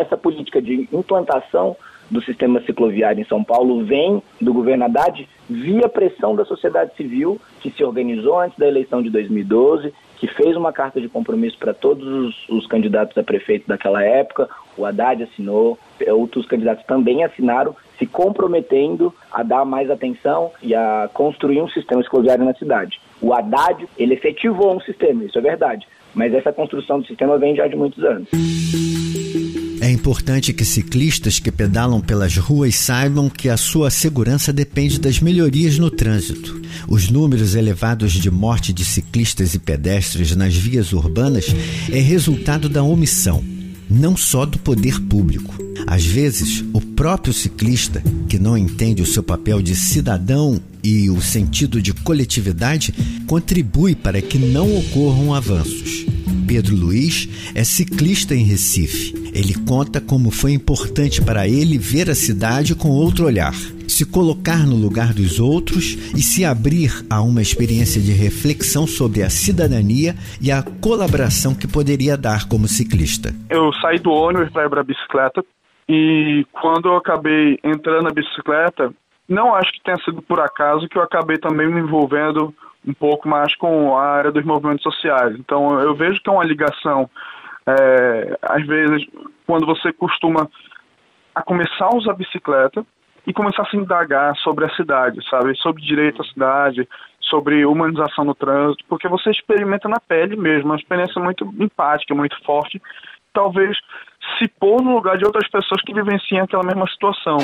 essa 0.00 0.16
política 0.16 0.60
de 0.60 0.88
implantação 0.92 1.76
do 2.10 2.22
sistema 2.22 2.60
cicloviário 2.62 3.20
em 3.20 3.26
São 3.26 3.42
Paulo 3.42 3.84
vem 3.84 4.22
do 4.40 4.52
governo 4.52 4.84
Haddad 4.84 5.28
via 5.48 5.88
pressão 5.88 6.34
da 6.34 6.44
sociedade 6.44 6.94
civil, 6.96 7.40
que 7.60 7.70
se 7.70 7.84
organizou 7.84 8.38
antes 8.38 8.58
da 8.58 8.66
eleição 8.66 9.02
de 9.02 9.10
2012, 9.10 9.92
que 10.16 10.26
fez 10.28 10.56
uma 10.56 10.72
carta 10.72 11.00
de 11.00 11.08
compromisso 11.08 11.58
para 11.58 11.74
todos 11.74 12.06
os, 12.06 12.48
os, 12.48 12.66
candidatos 12.66 13.16
a 13.18 13.22
prefeito 13.22 13.66
daquela 13.68 14.02
época. 14.02 14.48
O 14.76 14.86
Haddad 14.86 15.22
assinou, 15.22 15.78
outros 16.08 16.46
candidatos 16.46 16.84
também 16.86 17.24
assinaram, 17.24 17.74
se 17.98 18.06
comprometendo 18.06 19.12
a 19.30 19.42
dar 19.42 19.64
mais 19.64 19.90
atenção 19.90 20.50
e 20.62 20.74
a 20.74 21.10
construir 21.12 21.60
um 21.60 21.68
sistema 21.68 22.02
cicloviário 22.02 22.44
na 22.44 22.54
cidade. 22.54 23.00
O 23.20 23.34
Haddad, 23.34 23.86
ele 23.98 24.14
efetivou 24.14 24.74
um 24.74 24.80
sistema, 24.80 25.24
isso 25.24 25.38
é 25.38 25.42
verdade, 25.42 25.86
mas 26.14 26.32
essa 26.32 26.52
construção 26.52 27.00
do 27.00 27.06
sistema 27.06 27.36
vem 27.38 27.54
já 27.54 27.66
de 27.66 27.76
muitos 27.76 28.02
anos. 28.02 28.28
Importante 30.04 30.52
que 30.52 30.66
ciclistas 30.66 31.38
que 31.38 31.50
pedalam 31.50 31.98
pelas 31.98 32.36
ruas 32.36 32.76
saibam 32.76 33.30
que 33.30 33.48
a 33.48 33.56
sua 33.56 33.90
segurança 33.90 34.52
depende 34.52 35.00
das 35.00 35.18
melhorias 35.18 35.78
no 35.78 35.90
trânsito. 35.90 36.60
Os 36.86 37.08
números 37.08 37.54
elevados 37.54 38.12
de 38.12 38.30
morte 38.30 38.70
de 38.70 38.84
ciclistas 38.84 39.54
e 39.54 39.58
pedestres 39.58 40.36
nas 40.36 40.54
vias 40.54 40.92
urbanas 40.92 41.46
é 41.90 41.98
resultado 42.00 42.68
da 42.68 42.82
omissão, 42.82 43.42
não 43.88 44.14
só 44.14 44.44
do 44.44 44.58
poder 44.58 45.00
público. 45.00 45.54
Às 45.86 46.04
vezes, 46.04 46.62
o 46.74 46.82
próprio 46.82 47.32
ciclista, 47.32 48.02
que 48.28 48.38
não 48.38 48.58
entende 48.58 49.00
o 49.00 49.06
seu 49.06 49.22
papel 49.22 49.62
de 49.62 49.74
cidadão 49.74 50.60
e 50.82 51.08
o 51.08 51.22
sentido 51.22 51.80
de 51.80 51.94
coletividade, 51.94 52.92
contribui 53.26 53.94
para 53.94 54.20
que 54.20 54.36
não 54.36 54.76
ocorram 54.76 55.32
avanços. 55.32 56.04
Pedro 56.46 56.76
Luiz 56.76 57.28
é 57.54 57.64
ciclista 57.64 58.34
em 58.34 58.44
Recife. 58.44 59.14
Ele 59.34 59.54
conta 59.66 60.00
como 60.00 60.30
foi 60.30 60.52
importante 60.52 61.24
para 61.24 61.48
ele 61.48 61.78
ver 61.78 62.10
a 62.10 62.14
cidade 62.14 62.74
com 62.74 62.88
outro 62.88 63.26
olhar, 63.26 63.54
se 63.88 64.10
colocar 64.10 64.66
no 64.66 64.76
lugar 64.76 65.12
dos 65.12 65.40
outros 65.40 65.94
e 66.14 66.22
se 66.22 66.44
abrir 66.44 66.90
a 67.10 67.20
uma 67.22 67.42
experiência 67.42 68.00
de 68.00 68.12
reflexão 68.12 68.86
sobre 68.86 69.22
a 69.22 69.30
cidadania 69.30 70.14
e 70.40 70.52
a 70.52 70.62
colaboração 70.80 71.54
que 71.54 71.66
poderia 71.66 72.16
dar 72.16 72.48
como 72.48 72.68
ciclista. 72.68 73.34
Eu 73.50 73.72
saí 73.74 73.98
do 73.98 74.10
ônibus 74.10 74.50
para 74.50 74.66
ir 74.66 74.70
para 74.70 74.80
a 74.80 74.84
bicicleta 74.84 75.44
e 75.88 76.46
quando 76.52 76.88
eu 76.88 76.96
acabei 76.96 77.58
entrando 77.62 78.04
na 78.04 78.10
bicicleta, 78.10 78.92
não 79.28 79.54
acho 79.54 79.72
que 79.72 79.82
tenha 79.82 79.98
sido 80.04 80.22
por 80.22 80.40
acaso 80.40 80.88
que 80.88 80.98
eu 80.98 81.02
acabei 81.02 81.38
também 81.38 81.68
me 81.68 81.80
envolvendo 81.80 82.54
um 82.86 82.92
pouco 82.94 83.28
mais 83.28 83.54
com 83.56 83.96
a 83.96 84.02
área 84.02 84.32
dos 84.32 84.44
movimentos 84.44 84.82
sociais. 84.82 85.36
Então 85.38 85.80
eu 85.80 85.94
vejo 85.94 86.20
que 86.20 86.28
é 86.28 86.32
uma 86.32 86.44
ligação, 86.44 87.08
é, 87.66 88.38
às 88.42 88.66
vezes, 88.66 89.06
quando 89.46 89.66
você 89.66 89.92
costuma 89.92 90.48
a 91.34 91.42
começar 91.42 91.86
a 91.86 91.96
usar 91.96 92.14
bicicleta 92.14 92.84
e 93.26 93.32
começar 93.32 93.62
a 93.62 93.70
se 93.70 93.76
indagar 93.76 94.36
sobre 94.36 94.66
a 94.66 94.74
cidade, 94.76 95.18
sabe? 95.28 95.56
Sobre 95.56 95.82
direito 95.82 96.22
à 96.22 96.24
cidade, 96.26 96.86
sobre 97.22 97.64
humanização 97.64 98.24
no 98.24 98.34
trânsito, 98.34 98.84
porque 98.88 99.08
você 99.08 99.30
experimenta 99.30 99.88
na 99.88 99.98
pele 99.98 100.36
mesmo, 100.36 100.70
uma 100.70 100.76
experiência 100.76 101.20
muito 101.20 101.44
empática, 101.58 102.14
muito 102.14 102.36
forte. 102.44 102.80
Talvez 103.32 103.76
se 104.38 104.46
pôr 104.48 104.82
no 104.82 104.94
lugar 104.94 105.16
de 105.16 105.24
outras 105.24 105.48
pessoas 105.48 105.82
que 105.82 105.94
vivenciam 105.94 106.44
aquela 106.44 106.64
mesma 106.64 106.86
situação. 106.86 107.38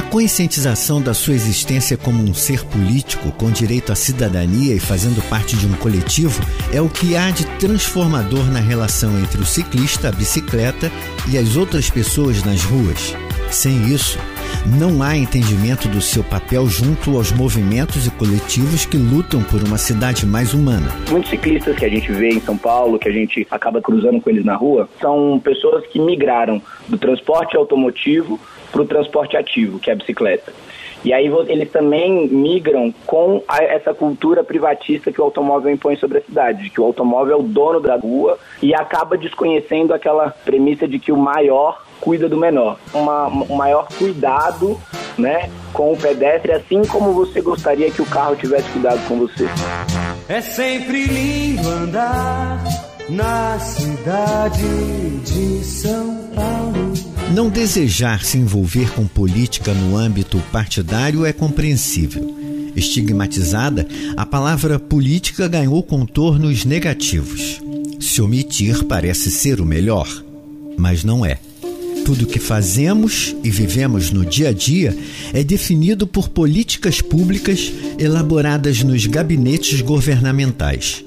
A 0.00 0.02
conscientização 0.02 0.98
da 0.98 1.12
sua 1.12 1.34
existência 1.34 1.94
como 1.94 2.22
um 2.22 2.32
ser 2.32 2.64
político 2.64 3.30
com 3.32 3.50
direito 3.50 3.92
à 3.92 3.94
cidadania 3.94 4.74
e 4.74 4.80
fazendo 4.80 5.20
parte 5.28 5.54
de 5.56 5.66
um 5.66 5.74
coletivo 5.74 6.40
é 6.72 6.80
o 6.80 6.88
que 6.88 7.14
há 7.14 7.30
de 7.30 7.44
transformador 7.58 8.46
na 8.46 8.60
relação 8.60 9.20
entre 9.20 9.42
o 9.42 9.44
ciclista, 9.44 10.08
a 10.08 10.12
bicicleta 10.12 10.90
e 11.28 11.36
as 11.36 11.54
outras 11.54 11.90
pessoas 11.90 12.42
nas 12.42 12.64
ruas. 12.64 13.14
Sem 13.50 13.82
isso, 13.92 14.16
não 14.78 15.02
há 15.02 15.16
entendimento 15.16 15.88
do 15.88 16.00
seu 16.00 16.22
papel 16.22 16.66
junto 16.68 17.16
aos 17.16 17.32
movimentos 17.32 18.06
e 18.06 18.10
coletivos 18.12 18.86
que 18.86 18.96
lutam 18.96 19.42
por 19.42 19.60
uma 19.66 19.76
cidade 19.76 20.24
mais 20.24 20.54
humana. 20.54 20.88
Muitos 21.10 21.30
ciclistas 21.30 21.76
que 21.76 21.84
a 21.84 21.88
gente 21.88 22.12
vê 22.12 22.28
em 22.28 22.40
São 22.40 22.56
Paulo, 22.56 22.96
que 22.96 23.08
a 23.08 23.12
gente 23.12 23.44
acaba 23.50 23.82
cruzando 23.82 24.20
com 24.20 24.30
eles 24.30 24.44
na 24.44 24.54
rua, 24.54 24.88
são 25.00 25.40
pessoas 25.42 25.84
que 25.88 25.98
migraram 25.98 26.62
do 26.88 26.96
transporte 26.96 27.56
automotivo 27.56 28.38
para 28.70 28.82
o 28.82 28.86
transporte 28.86 29.36
ativo, 29.36 29.80
que 29.80 29.90
é 29.90 29.94
a 29.94 29.96
bicicleta. 29.96 30.52
E 31.04 31.12
aí 31.12 31.26
eles 31.48 31.70
também 31.72 32.28
migram 32.28 32.94
com 33.04 33.42
essa 33.48 33.92
cultura 33.92 34.44
privatista 34.44 35.10
que 35.10 35.20
o 35.20 35.24
automóvel 35.24 35.72
impõe 35.72 35.96
sobre 35.96 36.18
a 36.18 36.22
cidade, 36.22 36.62
de 36.62 36.70
que 36.70 36.80
o 36.80 36.84
automóvel 36.84 37.34
é 37.34 37.40
o 37.40 37.42
dono 37.42 37.80
da 37.80 37.96
rua 37.96 38.38
e 38.62 38.74
acaba 38.74 39.16
desconhecendo 39.16 39.92
aquela 39.92 40.30
premissa 40.44 40.86
de 40.86 40.98
que 40.98 41.10
o 41.10 41.16
maior 41.16 41.89
cuida 42.00 42.28
do 42.28 42.36
menor. 42.36 42.78
Uma, 42.92 43.26
um 43.28 43.54
maior 43.54 43.86
cuidado 43.98 44.80
né, 45.18 45.50
com 45.72 45.92
o 45.92 45.96
pedestre, 45.96 46.52
assim 46.52 46.82
como 46.82 47.12
você 47.12 47.40
gostaria 47.40 47.90
que 47.90 48.02
o 48.02 48.06
carro 48.06 48.36
tivesse 48.36 48.68
cuidado 48.70 49.06
com 49.06 49.18
você. 49.18 49.46
É 50.28 50.40
sempre 50.40 51.06
lindo 51.06 51.68
andar 51.68 52.64
na 53.08 53.58
cidade 53.58 54.62
de 55.24 55.64
São 55.64 56.16
Paulo. 56.34 56.92
Não 57.34 57.48
desejar 57.48 58.24
se 58.24 58.38
envolver 58.38 58.92
com 58.92 59.06
política 59.06 59.72
no 59.72 59.96
âmbito 59.96 60.42
partidário 60.50 61.24
é 61.24 61.32
compreensível. 61.32 62.34
Estigmatizada, 62.74 63.86
a 64.16 64.24
palavra 64.24 64.78
política 64.78 65.48
ganhou 65.48 65.82
contornos 65.82 66.64
negativos. 66.64 67.60
Se 68.00 68.22
omitir 68.22 68.84
parece 68.84 69.30
ser 69.30 69.60
o 69.60 69.66
melhor, 69.66 70.08
mas 70.76 71.04
não 71.04 71.24
é. 71.24 71.38
Tudo 72.04 72.26
que 72.26 72.38
fazemos 72.38 73.34
e 73.44 73.50
vivemos 73.50 74.10
no 74.10 74.24
dia 74.24 74.48
a 74.48 74.52
dia 74.52 74.96
é 75.32 75.44
definido 75.44 76.06
por 76.06 76.28
políticas 76.28 77.00
públicas 77.00 77.72
elaboradas 77.98 78.82
nos 78.82 79.06
gabinetes 79.06 79.80
governamentais 79.80 81.04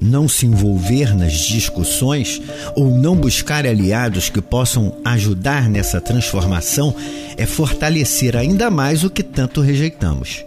não 0.00 0.28
se 0.28 0.46
envolver 0.46 1.16
nas 1.16 1.32
discussões 1.32 2.40
ou 2.74 2.90
não 2.90 3.16
buscar 3.16 3.66
aliados 3.66 4.28
que 4.28 4.40
possam 4.40 4.94
ajudar 5.04 5.68
nessa 5.68 6.00
transformação 6.00 6.94
é 7.36 7.46
fortalecer 7.46 8.36
ainda 8.36 8.70
mais 8.70 9.04
o 9.04 9.10
que 9.10 9.22
tanto 9.22 9.60
rejeitamos. 9.60 10.44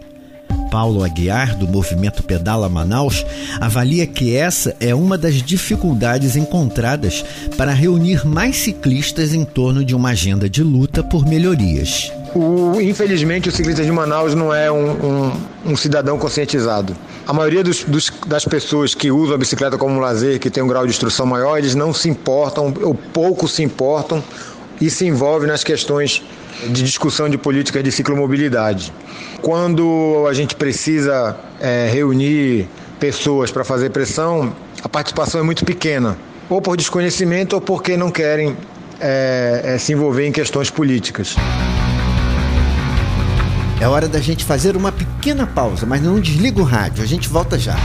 Paulo 0.70 1.02
Aguiar, 1.02 1.56
do 1.56 1.66
movimento 1.66 2.22
Pedala 2.22 2.68
Manaus, 2.68 3.26
avalia 3.60 4.06
que 4.06 4.36
essa 4.36 4.76
é 4.78 4.94
uma 4.94 5.18
das 5.18 5.34
dificuldades 5.42 6.36
encontradas 6.36 7.24
para 7.56 7.72
reunir 7.72 8.24
mais 8.26 8.56
ciclistas 8.56 9.34
em 9.34 9.44
torno 9.44 9.84
de 9.84 9.94
uma 9.94 10.10
agenda 10.10 10.48
de 10.48 10.62
luta 10.62 11.02
por 11.02 11.26
melhorias. 11.26 12.12
O, 12.34 12.80
infelizmente, 12.80 13.48
o 13.48 13.52
ciclista 13.52 13.82
de 13.82 13.90
Manaus 13.90 14.34
não 14.36 14.54
é 14.54 14.70
um, 14.70 14.90
um, 14.90 15.32
um 15.72 15.76
cidadão 15.76 16.16
conscientizado. 16.16 16.96
A 17.26 17.32
maioria 17.32 17.64
dos, 17.64 17.82
dos, 17.82 18.12
das 18.26 18.44
pessoas 18.44 18.94
que 18.94 19.10
usam 19.10 19.34
a 19.34 19.38
bicicleta 19.38 19.76
como 19.76 19.96
um 19.96 19.98
lazer, 19.98 20.38
que 20.38 20.48
tem 20.48 20.62
um 20.62 20.68
grau 20.68 20.84
de 20.86 20.92
instrução 20.92 21.26
maior, 21.26 21.58
eles 21.58 21.74
não 21.74 21.92
se 21.92 22.08
importam, 22.08 22.72
ou 22.82 22.94
pouco 22.94 23.48
se 23.48 23.64
importam, 23.64 24.22
e 24.80 24.88
se 24.88 25.06
envolvem 25.06 25.48
nas 25.48 25.62
questões 25.62 26.22
de 26.68 26.82
discussão 26.82 27.28
de 27.28 27.38
políticas 27.38 27.82
de 27.82 27.92
ciclomobilidade. 27.92 28.92
Quando 29.42 30.26
a 30.28 30.34
gente 30.34 30.54
precisa 30.54 31.36
é, 31.60 31.88
reunir 31.92 32.68
pessoas 32.98 33.50
para 33.50 33.64
fazer 33.64 33.90
pressão, 33.90 34.54
a 34.82 34.88
participação 34.88 35.40
é 35.40 35.44
muito 35.44 35.64
pequena, 35.64 36.16
ou 36.48 36.60
por 36.60 36.76
desconhecimento 36.76 37.54
ou 37.54 37.60
porque 37.60 37.96
não 37.96 38.10
querem 38.10 38.56
é, 39.00 39.62
é, 39.64 39.78
se 39.78 39.92
envolver 39.92 40.26
em 40.26 40.32
questões 40.32 40.70
políticas. 40.70 41.36
É 43.80 43.88
hora 43.88 44.06
da 44.06 44.20
gente 44.20 44.44
fazer 44.44 44.76
uma 44.76 44.92
pequena 44.92 45.46
pausa, 45.46 45.86
mas 45.86 46.02
não 46.02 46.20
desliga 46.20 46.60
o 46.60 46.64
rádio, 46.64 47.02
a 47.02 47.06
gente 47.06 47.28
volta 47.28 47.58
já. 47.58 47.76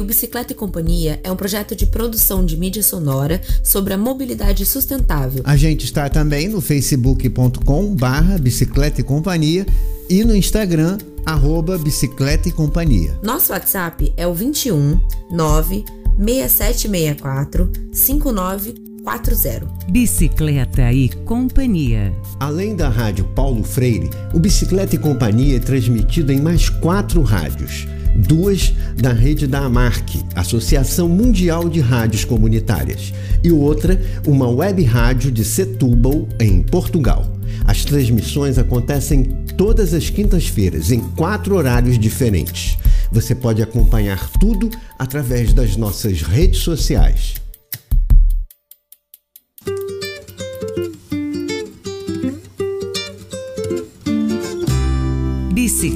O 0.00 0.04
Bicicleta 0.04 0.54
e 0.54 0.56
Companhia 0.56 1.20
é 1.22 1.30
um 1.30 1.36
projeto 1.36 1.76
de 1.76 1.84
produção 1.84 2.42
de 2.42 2.56
mídia 2.56 2.82
sonora 2.82 3.38
sobre 3.62 3.92
a 3.92 3.98
mobilidade 3.98 4.64
sustentável. 4.64 5.42
A 5.44 5.58
gente 5.58 5.84
está 5.84 6.08
também 6.08 6.48
no 6.48 6.58
facebook.com 6.62 7.94
barra 7.94 8.38
Bicicleta 8.38 9.02
e 9.02 9.04
Companhia 9.04 9.66
e 10.08 10.24
no 10.24 10.34
Instagram, 10.34 10.96
arroba 11.26 11.76
Bicicleta 11.76 12.48
e 12.48 12.52
Companhia. 12.52 13.14
Nosso 13.22 13.52
WhatsApp 13.52 14.10
é 14.16 14.26
o 14.26 14.32
21 14.32 14.98
9 15.30 15.84
6764 16.16 17.70
59 17.92 18.74
40. 19.04 19.66
Bicicleta 19.90 20.90
e 20.92 21.10
Companhia. 21.26 22.14
Além 22.38 22.74
da 22.74 22.88
rádio 22.88 23.24
Paulo 23.34 23.62
Freire, 23.62 24.08
o 24.32 24.38
Bicicleta 24.38 24.94
e 24.94 24.98
Companhia 24.98 25.56
é 25.56 25.60
transmitido 25.60 26.32
em 26.32 26.40
mais 26.40 26.70
quatro 26.70 27.20
rádios. 27.20 27.86
Duas 28.16 28.72
da 28.96 29.12
rede 29.12 29.46
da 29.46 29.60
AMARC, 29.60 30.22
Associação 30.34 31.08
Mundial 31.08 31.68
de 31.68 31.80
Rádios 31.80 32.24
Comunitárias, 32.24 33.12
e 33.42 33.50
outra, 33.50 34.00
uma 34.26 34.48
web 34.48 34.82
rádio 34.84 35.30
de 35.30 35.44
Setúbal, 35.44 36.28
em 36.38 36.62
Portugal. 36.62 37.26
As 37.66 37.84
transmissões 37.84 38.58
acontecem 38.58 39.24
todas 39.56 39.94
as 39.94 40.10
quintas-feiras, 40.10 40.90
em 40.90 41.00
quatro 41.00 41.56
horários 41.56 41.98
diferentes. 41.98 42.76
Você 43.12 43.34
pode 43.34 43.62
acompanhar 43.62 44.30
tudo 44.38 44.70
através 44.98 45.52
das 45.52 45.76
nossas 45.76 46.22
redes 46.22 46.60
sociais. 46.60 47.39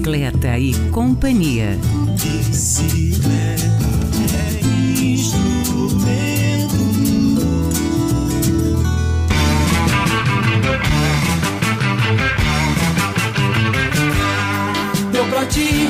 Bicicleta 0.04 0.58
e 0.58 0.74
companhia. 0.90 1.78
Bicicleta 2.12 3.64
é 4.34 4.60
instrumento. 5.02 6.74
Deu 15.10 15.24
pra 15.24 15.46
ti, 15.46 15.88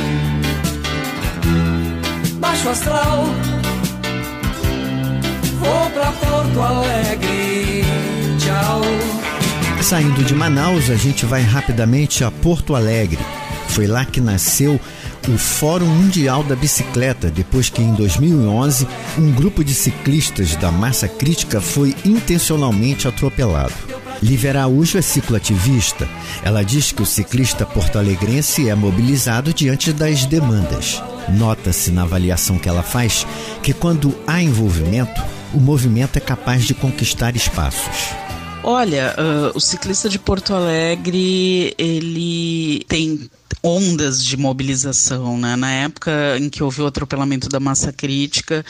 baixo 2.38 2.68
astral. 2.68 3.24
Vou 5.58 5.90
pra 5.90 6.12
Porto 6.12 6.60
Alegre, 6.60 7.82
tchau. 8.38 8.80
Saindo 9.82 10.22
de 10.22 10.36
Manaus, 10.36 10.88
a 10.88 10.94
gente 10.94 11.26
vai 11.26 11.42
rapidamente 11.42 12.22
a 12.22 12.30
Porto 12.30 12.76
Alegre. 12.76 13.18
Foi 13.74 13.88
lá 13.88 14.04
que 14.04 14.20
nasceu 14.20 14.80
o 15.28 15.36
Fórum 15.36 15.86
Mundial 15.86 16.44
da 16.44 16.54
Bicicleta, 16.54 17.28
depois 17.28 17.68
que 17.68 17.82
em 17.82 17.92
2011 17.92 18.86
um 19.18 19.32
grupo 19.32 19.64
de 19.64 19.74
ciclistas 19.74 20.54
da 20.54 20.70
massa 20.70 21.08
crítica 21.08 21.60
foi 21.60 21.92
intencionalmente 22.04 23.08
atropelado. 23.08 23.74
Lívia 24.22 24.50
Araújo 24.50 24.96
é 24.96 25.02
cicloativista. 25.02 26.08
Ela 26.44 26.62
diz 26.62 26.92
que 26.92 27.02
o 27.02 27.06
ciclista 27.06 27.66
porto-alegrense 27.66 28.68
é 28.68 28.76
mobilizado 28.76 29.52
diante 29.52 29.92
das 29.92 30.24
demandas. 30.24 31.02
Nota-se 31.28 31.90
na 31.90 32.02
avaliação 32.04 32.58
que 32.58 32.68
ela 32.68 32.84
faz 32.84 33.26
que 33.60 33.72
quando 33.72 34.14
há 34.24 34.40
envolvimento, 34.40 35.20
o 35.52 35.58
movimento 35.58 36.16
é 36.16 36.20
capaz 36.20 36.64
de 36.64 36.74
conquistar 36.74 37.34
espaços. 37.34 38.23
Olha, 38.66 39.14
uh, 39.18 39.54
o 39.54 39.60
ciclista 39.60 40.08
de 40.08 40.18
Porto 40.18 40.54
Alegre, 40.54 41.74
ele 41.76 42.82
tem 42.88 43.28
ondas 43.62 44.24
de 44.24 44.38
mobilização, 44.38 45.36
né? 45.36 45.54
Na 45.54 45.70
época 45.70 46.10
em 46.38 46.48
que 46.48 46.62
houve 46.62 46.80
o 46.80 46.86
atropelamento 46.86 47.46
da 47.50 47.60
massa 47.60 47.92
crítica, 47.92 48.64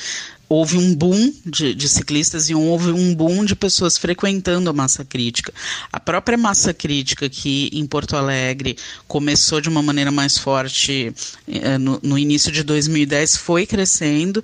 houve 0.48 0.76
um 0.76 0.94
boom 0.94 1.32
de, 1.44 1.74
de, 1.74 1.88
ciclistas 1.88 2.48
e 2.48 2.54
houve 2.54 2.90
um 2.90 3.14
boom 3.14 3.44
de 3.44 3.56
pessoas 3.56 3.96
frequentando 3.98 4.68
a 4.68 4.72
massa 4.72 5.04
crítica. 5.04 5.52
A 5.92 5.98
própria 5.98 6.36
massa 6.36 6.74
crítica, 6.74 7.28
que 7.28 7.70
em 7.72 7.86
Porto 7.86 8.16
Alegre 8.16 8.76
começou 9.08 9.60
de 9.60 9.68
uma 9.68 9.82
maneira 9.82 10.10
mais 10.10 10.38
forte 10.38 11.12
eh, 11.48 11.78
no, 11.78 11.98
no, 12.02 12.18
início 12.18 12.52
de 12.52 12.62
2010, 12.62 13.36
foi 13.36 13.66
crescendo 13.66 14.42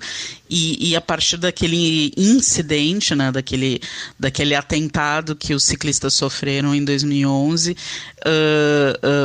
e, 0.51 0.89
e, 0.89 0.95
a 0.97 1.01
partir 1.01 1.37
daquele 1.37 2.11
incidente, 2.17 3.15
né, 3.15 3.31
daquele, 3.31 3.81
daquele 4.19 4.53
atentado 4.53 5.33
que 5.33 5.53
os 5.53 5.63
ciclistas 5.63 6.13
sofreram 6.13 6.75
em 6.75 6.83
2011, 6.83 7.71
uh, 7.71 7.75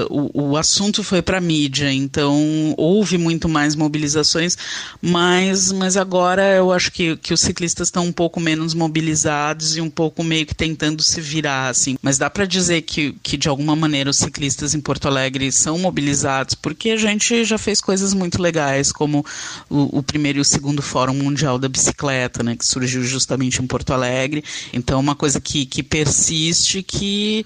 uh, 0.09 0.31
o, 0.33 0.51
o 0.51 0.57
assunto 0.57 1.03
foi 1.03 1.21
para 1.21 1.39
a 1.39 1.41
mídia. 1.41 1.93
Então 1.93 2.73
houve 2.77 3.19
muito 3.19 3.49
mais 3.49 3.75
mobilizações, 3.75 4.57
mas, 5.03 5.73
mas 5.73 5.97
agora 5.97 6.55
eu 6.55 6.71
acho 6.71 6.93
que, 6.93 7.17
que 7.17 7.35
os 7.35 7.41
ciclistas 7.41 7.89
estão 7.89 8.05
um 8.05 8.13
pouco 8.13 8.39
menos 8.39 8.73
mobilizados 8.73 9.77
e 9.77 9.81
um 9.81 9.91
pouco 9.91 10.23
meio 10.23 10.47
que 10.47 10.55
tentando 10.55 11.03
se 11.03 11.21
virar, 11.21 11.71
assim. 11.71 11.97
Mas 12.01 12.19
dá 12.19 12.31
para 12.31 12.45
dizer 12.45 12.83
que, 12.83 13.17
que, 13.21 13.37
de 13.37 13.49
alguma 13.49 13.75
maneira, 13.75 14.11
os 14.11 14.19
ciclistas 14.19 14.77
em 14.77 14.81
Porto 14.81 15.09
Alegre 15.09 15.51
são 15.51 15.77
mobilizados, 15.77 16.55
porque 16.55 16.91
a 16.91 16.97
gente 16.97 17.45
já 17.45 17.59
fez 17.59 17.81
coisas 17.81 18.15
muito 18.15 18.41
legais, 18.41 18.93
como 18.93 19.27
o, 19.69 19.99
o 19.99 20.03
primeiro 20.05 20.39
e 20.39 20.41
o 20.41 20.45
segundo 20.45 20.81
Fórum 20.81 21.16
Mundial 21.17 21.59
da 21.59 21.69
Bicicleta, 21.69 22.43
né, 22.43 22.55
que 22.57 22.65
surgiu 22.65 23.03
justamente 23.03 23.63
em 23.63 23.67
Porto 23.67 23.93
Alegre. 23.93 24.45
Então, 24.73 25.01
uma 25.01 25.15
coisa 25.15 25.41
que, 25.41 25.67
que 25.67 25.83
persiste, 25.83 26.83
que 26.83 27.45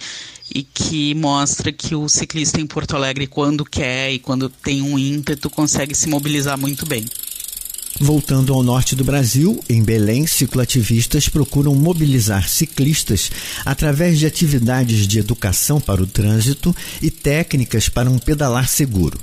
e 0.52 0.62
que 0.62 1.14
mostra 1.14 1.72
que 1.72 1.94
o 1.94 2.08
ciclista 2.08 2.60
em 2.60 2.66
Porto 2.66 2.96
Alegre, 2.96 3.26
quando 3.26 3.64
quer 3.64 4.12
e 4.12 4.18
quando 4.18 4.48
tem 4.48 4.82
um 4.82 4.98
ímpeto, 4.98 5.48
consegue 5.48 5.94
se 5.94 6.08
mobilizar 6.08 6.58
muito 6.58 6.84
bem. 6.84 7.06
Voltando 8.02 8.54
ao 8.54 8.62
norte 8.62 8.96
do 8.96 9.04
Brasil, 9.04 9.62
em 9.68 9.82
Belém, 9.82 10.26
cicloativistas 10.26 11.28
procuram 11.28 11.74
mobilizar 11.74 12.48
ciclistas 12.48 13.30
através 13.64 14.18
de 14.18 14.26
atividades 14.26 15.06
de 15.06 15.18
educação 15.18 15.80
para 15.80 16.02
o 16.02 16.06
trânsito 16.06 16.74
e 17.02 17.10
técnicas 17.10 17.88
para 17.88 18.10
um 18.10 18.18
pedalar 18.18 18.68
seguro. 18.68 19.20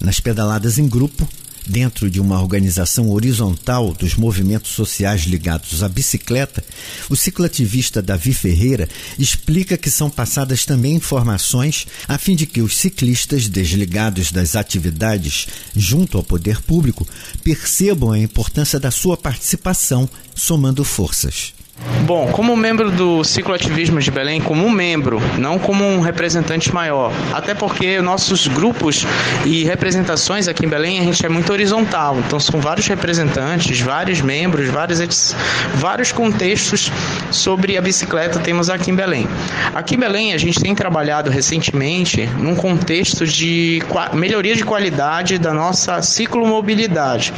Nas 0.00 0.20
pedaladas 0.20 0.78
em 0.78 0.86
grupo, 0.88 1.28
dentro 1.66 2.10
de 2.10 2.20
uma 2.20 2.40
organização 2.40 3.10
horizontal 3.10 3.92
dos 3.92 4.14
movimentos 4.14 4.72
sociais 4.72 5.22
ligados 5.22 5.82
à 5.82 5.88
bicicleta, 5.88 6.64
o 7.08 7.16
cicloativista 7.16 8.02
Davi 8.02 8.32
Ferreira 8.32 8.88
explica 9.18 9.76
que 9.76 9.90
são 9.90 10.10
passadas 10.10 10.64
também 10.64 10.94
informações 10.94 11.86
a 12.08 12.18
fim 12.18 12.34
de 12.34 12.46
que 12.46 12.60
os 12.60 12.76
ciclistas 12.76 13.48
desligados 13.48 14.32
das 14.32 14.56
atividades 14.56 15.46
junto 15.76 16.16
ao 16.16 16.24
poder 16.24 16.60
público 16.62 17.06
percebam 17.44 18.12
a 18.12 18.18
importância 18.18 18.80
da 18.80 18.90
sua 18.90 19.16
participação, 19.16 20.08
somando 20.34 20.84
forças. 20.84 21.59
Bom, 22.02 22.26
como 22.32 22.56
membro 22.56 22.90
do 22.90 23.22
cicloativismo 23.22 24.00
de 24.00 24.10
Belém, 24.10 24.40
como 24.40 24.66
um 24.66 24.70
membro, 24.70 25.20
não 25.38 25.58
como 25.58 25.84
um 25.84 26.00
representante 26.00 26.74
maior. 26.74 27.12
Até 27.32 27.54
porque 27.54 28.00
nossos 28.00 28.48
grupos 28.48 29.06
e 29.44 29.64
representações 29.64 30.48
aqui 30.48 30.66
em 30.66 30.68
Belém, 30.68 30.98
a 30.98 31.04
gente 31.04 31.24
é 31.24 31.28
muito 31.28 31.52
horizontal. 31.52 32.18
Então 32.18 32.40
são 32.40 32.60
vários 32.60 32.86
representantes, 32.86 33.80
vários 33.80 34.20
membros, 34.20 34.68
vários, 34.68 35.34
vários 35.74 36.10
contextos 36.10 36.90
sobre 37.30 37.78
a 37.78 37.80
bicicleta 37.80 38.40
temos 38.40 38.68
aqui 38.68 38.90
em 38.90 38.94
Belém. 38.94 39.28
Aqui 39.74 39.94
em 39.94 39.98
Belém 39.98 40.34
a 40.34 40.38
gente 40.38 40.60
tem 40.60 40.74
trabalhado 40.74 41.30
recentemente 41.30 42.26
num 42.38 42.56
contexto 42.56 43.26
de 43.26 43.82
melhoria 44.12 44.56
de 44.56 44.64
qualidade 44.64 45.38
da 45.38 45.54
nossa 45.54 46.02
ciclomobilidade. 46.02 47.32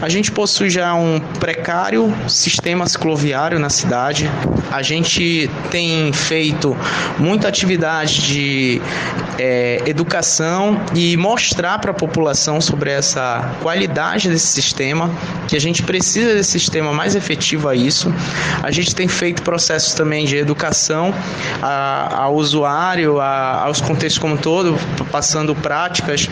A 0.00 0.08
gente 0.08 0.32
possui 0.32 0.70
já 0.70 0.94
um 0.94 1.20
precário 1.38 2.12
sistema 2.28 2.86
cicloviário 2.86 3.58
na 3.58 3.68
cidade. 3.76 4.30
A 4.70 4.82
gente 4.82 5.50
tem 5.70 6.12
feito 6.12 6.76
muita 7.18 7.48
atividade 7.48 8.22
de 8.22 8.82
é, 9.38 9.82
educação 9.86 10.80
e 10.94 11.16
mostrar 11.16 11.78
para 11.78 11.90
a 11.90 11.94
população 11.94 12.60
sobre 12.60 12.90
essa 12.90 13.52
qualidade 13.62 14.28
desse 14.28 14.46
sistema, 14.46 15.10
que 15.48 15.56
a 15.56 15.60
gente 15.60 15.82
precisa 15.82 16.34
desse 16.34 16.50
sistema 16.50 16.92
mais 16.92 17.14
efetivo 17.14 17.68
a 17.68 17.74
isso. 17.74 18.12
A 18.62 18.70
gente 18.70 18.94
tem 18.94 19.08
feito 19.08 19.42
processos 19.42 19.94
também 19.94 20.24
de 20.24 20.36
educação 20.36 21.14
a, 21.62 22.22
ao 22.22 22.34
usuário, 22.34 23.20
a, 23.20 23.64
aos 23.64 23.80
contextos 23.80 24.18
como 24.18 24.34
um 24.34 24.36
todo, 24.36 24.78
passando 25.10 25.54
práticas, 25.54 26.28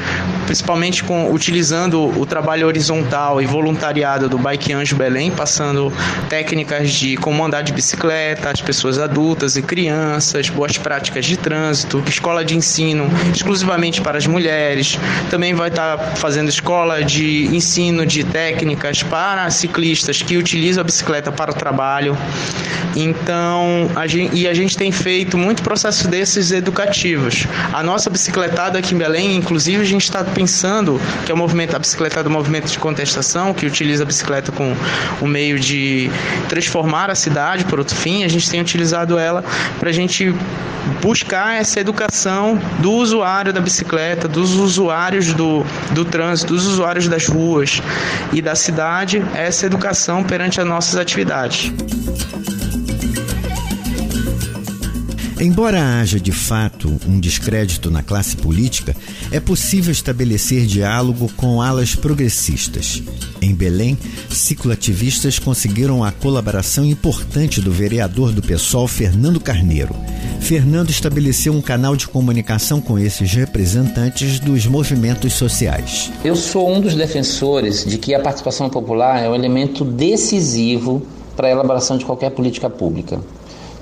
principalmente 0.46 1.04
com 1.04 1.32
utilizando 1.32 2.18
o 2.18 2.26
trabalho 2.26 2.66
horizontal 2.66 3.40
e 3.40 3.46
voluntariado 3.46 4.28
do 4.28 4.38
Bike 4.38 4.72
Anjo 4.72 4.96
Belém, 4.96 5.30
passando 5.30 5.92
técnicas 6.28 6.90
de 6.90 7.16
como 7.34 7.46
andar 7.46 7.62
de 7.62 7.72
bicicleta, 7.72 8.48
as 8.48 8.60
pessoas 8.60 8.96
adultas 8.96 9.56
e 9.56 9.62
crianças, 9.62 10.48
boas 10.48 10.78
práticas 10.78 11.26
de 11.26 11.36
trânsito, 11.36 12.00
escola 12.06 12.44
de 12.44 12.56
ensino 12.56 13.10
exclusivamente 13.34 14.00
para 14.00 14.16
as 14.16 14.24
mulheres. 14.24 14.96
Também 15.30 15.52
vai 15.52 15.68
estar 15.68 15.98
fazendo 16.14 16.48
escola 16.48 17.02
de 17.02 17.46
ensino 17.46 18.06
de 18.06 18.22
técnicas 18.22 19.02
para 19.02 19.50
ciclistas 19.50 20.22
que 20.22 20.36
utilizam 20.36 20.82
a 20.82 20.84
bicicleta 20.84 21.32
para 21.32 21.50
o 21.50 21.54
trabalho. 21.54 22.16
Então, 22.96 23.90
a 23.96 24.06
gente, 24.06 24.36
e 24.36 24.46
a 24.46 24.54
gente 24.54 24.76
tem 24.76 24.92
feito 24.92 25.36
muito 25.36 25.62
processo 25.62 26.06
desses 26.06 26.52
educativos. 26.52 27.48
A 27.72 27.82
nossa 27.82 28.08
bicicletada 28.08 28.78
aqui 28.78 28.94
em 28.94 28.98
Belém, 28.98 29.36
inclusive, 29.36 29.82
a 29.82 29.86
gente 29.86 30.04
está 30.04 30.22
pensando 30.22 31.00
que 31.26 31.32
é 31.32 31.34
o 31.34 31.38
movimento, 31.38 31.74
a 31.74 31.78
bicicletada 31.80 32.28
um 32.28 32.32
movimento 32.32 32.70
de 32.70 32.78
contestação 32.78 33.52
que 33.52 33.66
utiliza 33.66 34.04
a 34.04 34.06
bicicleta 34.06 34.52
com 34.52 34.76
o 35.20 35.26
meio 35.26 35.58
de 35.58 36.08
transformar 36.48 37.10
a 37.10 37.13
cidade 37.14 37.64
por 37.64 37.78
outro 37.78 37.94
fim. 37.94 38.24
A 38.24 38.28
gente 38.28 38.48
tem 38.48 38.60
utilizado 38.60 39.18
ela 39.18 39.44
para 39.78 39.90
a 39.90 39.92
gente 39.92 40.34
buscar 41.00 41.54
essa 41.54 41.80
educação 41.80 42.60
do 42.80 42.92
usuário 42.92 43.52
da 43.52 43.60
bicicleta, 43.60 44.28
dos 44.28 44.54
usuários 44.54 45.32
do, 45.32 45.64
do 45.92 46.04
trânsito, 46.04 46.52
dos 46.52 46.66
usuários 46.66 47.08
das 47.08 47.26
ruas 47.26 47.82
e 48.32 48.42
da 48.42 48.54
cidade, 48.54 49.24
essa 49.34 49.66
educação 49.66 50.22
perante 50.22 50.60
as 50.60 50.66
nossas 50.66 50.96
atividades. 50.96 51.72
Embora 55.44 56.00
haja 56.00 56.18
de 56.18 56.32
fato 56.32 56.98
um 57.06 57.20
descrédito 57.20 57.90
na 57.90 58.02
classe 58.02 58.34
política, 58.34 58.96
é 59.30 59.38
possível 59.38 59.92
estabelecer 59.92 60.64
diálogo 60.64 61.30
com 61.36 61.60
alas 61.60 61.94
progressistas. 61.94 63.02
Em 63.42 63.54
Belém, 63.54 63.98
cicloativistas 64.30 65.38
conseguiram 65.38 66.02
a 66.02 66.10
colaboração 66.10 66.82
importante 66.82 67.60
do 67.60 67.70
vereador 67.70 68.32
do 68.32 68.40
PSOL, 68.40 68.88
Fernando 68.88 69.38
Carneiro. 69.38 69.94
Fernando 70.40 70.88
estabeleceu 70.88 71.52
um 71.52 71.60
canal 71.60 71.94
de 71.94 72.08
comunicação 72.08 72.80
com 72.80 72.98
esses 72.98 73.30
representantes 73.34 74.40
dos 74.40 74.64
movimentos 74.64 75.34
sociais. 75.34 76.10
Eu 76.24 76.36
sou 76.36 76.74
um 76.74 76.80
dos 76.80 76.94
defensores 76.94 77.84
de 77.84 77.98
que 77.98 78.14
a 78.14 78.20
participação 78.20 78.70
popular 78.70 79.22
é 79.22 79.28
um 79.28 79.34
elemento 79.34 79.84
decisivo 79.84 81.02
para 81.36 81.48
a 81.48 81.50
elaboração 81.50 81.98
de 81.98 82.06
qualquer 82.06 82.30
política 82.30 82.70
pública. 82.70 83.20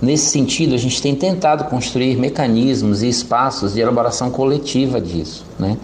Nesse 0.02 0.30
sentido, 0.30 0.74
a 0.74 0.78
gente 0.78 1.00
tem 1.00 1.14
tentado 1.14 1.62
construir 1.64 2.16
mecanismos 2.16 3.04
e 3.04 3.08
espaços 3.08 3.74
de 3.74 3.80
elaboração 3.80 4.32
coletiva 4.32 5.00
disso, 5.00 5.44
né? 5.56 5.78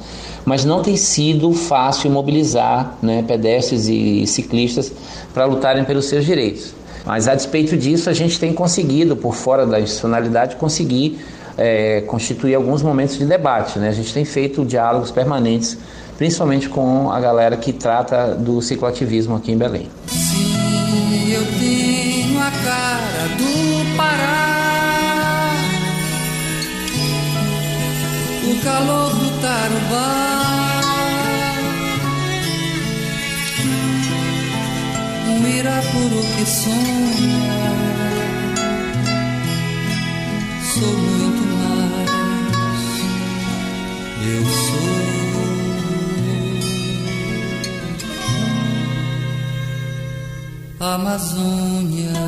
Mas 0.44 0.64
não 0.64 0.82
tem 0.82 0.96
sido 0.96 1.52
fácil 1.52 2.10
mobilizar 2.10 2.98
né, 3.00 3.22
pedestres 3.22 3.86
e 3.86 4.26
ciclistas 4.26 4.92
para 5.32 5.44
lutarem 5.44 5.84
pelos 5.84 6.06
seus 6.06 6.24
direitos. 6.24 6.74
Mas 7.06 7.28
a 7.28 7.34
despeito 7.34 7.76
disso, 7.76 8.10
a 8.10 8.12
gente 8.12 8.40
tem 8.40 8.52
conseguido, 8.52 9.14
por 9.14 9.36
fora 9.36 9.64
da 9.64 9.78
institucionalidade, 9.78 10.56
conseguir 10.56 11.20
é, 11.56 12.00
constituir 12.00 12.56
alguns 12.56 12.82
momentos 12.82 13.18
de 13.18 13.24
debate. 13.24 13.78
Né? 13.78 13.88
A 13.88 13.92
gente 13.92 14.12
tem 14.12 14.24
feito 14.24 14.64
diálogos 14.64 15.12
permanentes, 15.12 15.78
principalmente 16.16 16.68
com 16.68 17.10
a 17.10 17.20
galera 17.20 17.56
que 17.56 17.72
trata 17.72 18.34
do 18.34 18.60
cicloativismo 18.60 19.36
aqui 19.36 19.52
em 19.52 19.56
Belém. 19.56 19.88
Calor 28.68 29.10
do 29.20 29.30
Tarubá, 29.40 30.12
um 35.28 35.46
Irapuru 35.58 36.22
que 36.34 36.44
sonha. 36.60 37.72
Sou 40.72 40.96
muito 41.16 41.42
mais, 41.56 42.10
eu 44.34 44.44
sou 44.66 44.88
Amazônia. 50.80 52.27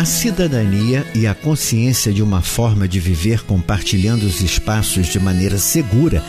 A 0.00 0.04
cidadania 0.06 1.06
e 1.14 1.26
a 1.26 1.34
consciência 1.34 2.10
de 2.10 2.22
uma 2.22 2.40
forma 2.40 2.88
de 2.88 2.98
viver 2.98 3.44
compartilhando 3.44 4.22
os 4.22 4.40
espaços 4.40 5.08
de 5.08 5.20
maneira 5.20 5.58
segura 5.58 6.24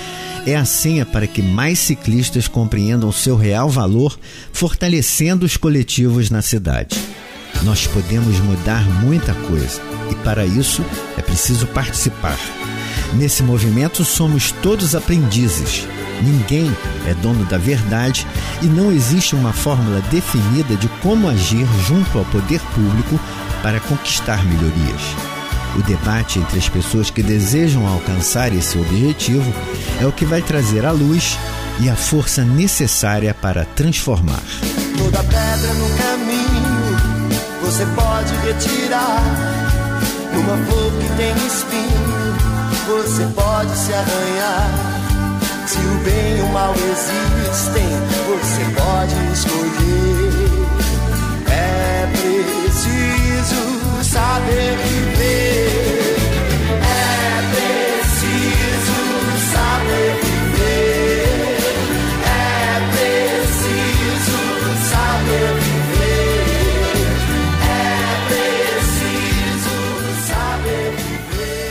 é 0.45 0.57
a 0.57 0.65
senha 0.65 1.05
para 1.05 1.25
que 1.25 1.41
mais 1.41 1.79
ciclistas 1.79 2.49
compreendam 2.49 3.09
seu 3.13 3.37
real 3.37 3.69
valor, 3.69 4.19
fortalecendo 4.51 5.45
os 5.45 5.55
coletivos 5.55 6.29
na 6.29 6.41
cidade. 6.41 6.99
Nós 7.63 7.87
podemos 7.87 8.37
mudar 8.41 8.83
muita 9.01 9.33
coisa 9.33 9.81
e, 10.11 10.15
para 10.15 10.45
isso, 10.45 10.83
é 11.17 11.21
preciso 11.21 11.65
participar. 11.67 12.37
Nesse 13.13 13.41
movimento, 13.41 14.03
somos 14.03 14.51
todos 14.51 14.95
aprendizes. 14.95 15.87
Ninguém 16.21 16.69
é 17.07 17.13
dono 17.13 17.45
da 17.45 17.57
verdade 17.57 18.27
e 18.61 18.65
não 18.65 18.91
existe 18.91 19.33
uma 19.33 19.53
fórmula 19.53 20.01
definida 20.11 20.75
de 20.75 20.89
como 21.01 21.29
agir 21.29 21.65
junto 21.87 22.19
ao 22.19 22.25
poder 22.25 22.59
público 22.75 23.17
para 23.61 23.79
conquistar 23.79 24.43
melhorias. 24.45 25.01
O 25.75 25.81
debate 25.83 26.39
entre 26.39 26.59
as 26.59 26.67
pessoas 26.67 27.09
que 27.09 27.23
desejam 27.23 27.87
alcançar 27.87 28.53
esse 28.53 28.77
objetivo 28.77 29.53
é 30.01 30.05
o 30.05 30.11
que 30.11 30.25
vai 30.25 30.41
trazer 30.41 30.85
a 30.85 30.91
luz 30.91 31.37
e 31.79 31.89
a 31.89 31.95
força 31.95 32.43
necessária 32.43 33.33
para 33.33 33.63
transformar. 33.63 34.43
Toda 34.97 35.23
pedra 35.23 35.73
no 35.73 35.89
caminho 35.97 36.51
você 37.61 37.85
pode 37.95 38.35
retirar. 38.45 39.23
Numa 40.33 40.57
flor 40.65 40.91
que 40.91 41.07
tem 41.15 41.33
espinho, 41.47 42.11
você 42.87 43.25
pode 43.33 43.77
se 43.77 43.93
arranhar. 43.93 44.91
Se 45.67 45.77
o 45.77 46.03
bem 46.03 46.37
e 46.37 46.41
o 46.41 46.49
mal 46.51 46.73
existem, 46.73 47.87
você 48.27 48.63
pode 48.75 49.33
escolher. 49.33 50.30
Saber 54.11 54.75
viver. 54.77 56.17
É 56.83 57.39
preciso 57.55 58.99
saber 59.53 60.11
viver. 60.25 61.23
É 62.25 62.75
preciso 62.91 64.39
saber 64.91 65.49
viver. 65.63 66.35
É 67.63 67.87
preciso 68.27 69.75
saber 70.27 70.87
viver. 70.97 71.61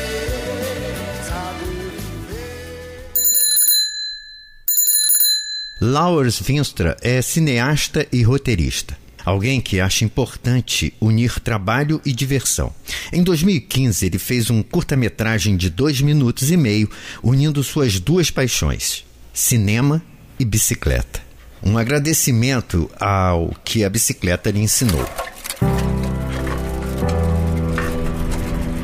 Vinstra 6.42 6.96
é 7.02 7.20
cineasta 7.20 8.06
e 8.10 8.22
roteirista. 8.22 8.99
Alguém 9.24 9.60
que 9.60 9.80
acha 9.80 10.04
importante 10.04 10.94
unir 11.00 11.40
trabalho 11.40 12.00
e 12.04 12.12
diversão. 12.12 12.72
Em 13.12 13.22
2015, 13.22 14.06
ele 14.06 14.18
fez 14.18 14.50
um 14.50 14.62
curta-metragem 14.62 15.56
de 15.56 15.70
dois 15.70 16.00
minutos 16.00 16.50
e 16.50 16.56
meio, 16.56 16.90
unindo 17.22 17.62
suas 17.62 18.00
duas 18.00 18.30
paixões: 18.30 19.04
cinema 19.32 20.02
e 20.38 20.44
bicicleta. 20.44 21.20
Um 21.62 21.76
agradecimento 21.76 22.90
ao 22.98 23.54
que 23.64 23.84
a 23.84 23.90
bicicleta 23.90 24.50
lhe 24.50 24.60
ensinou. 24.60 25.04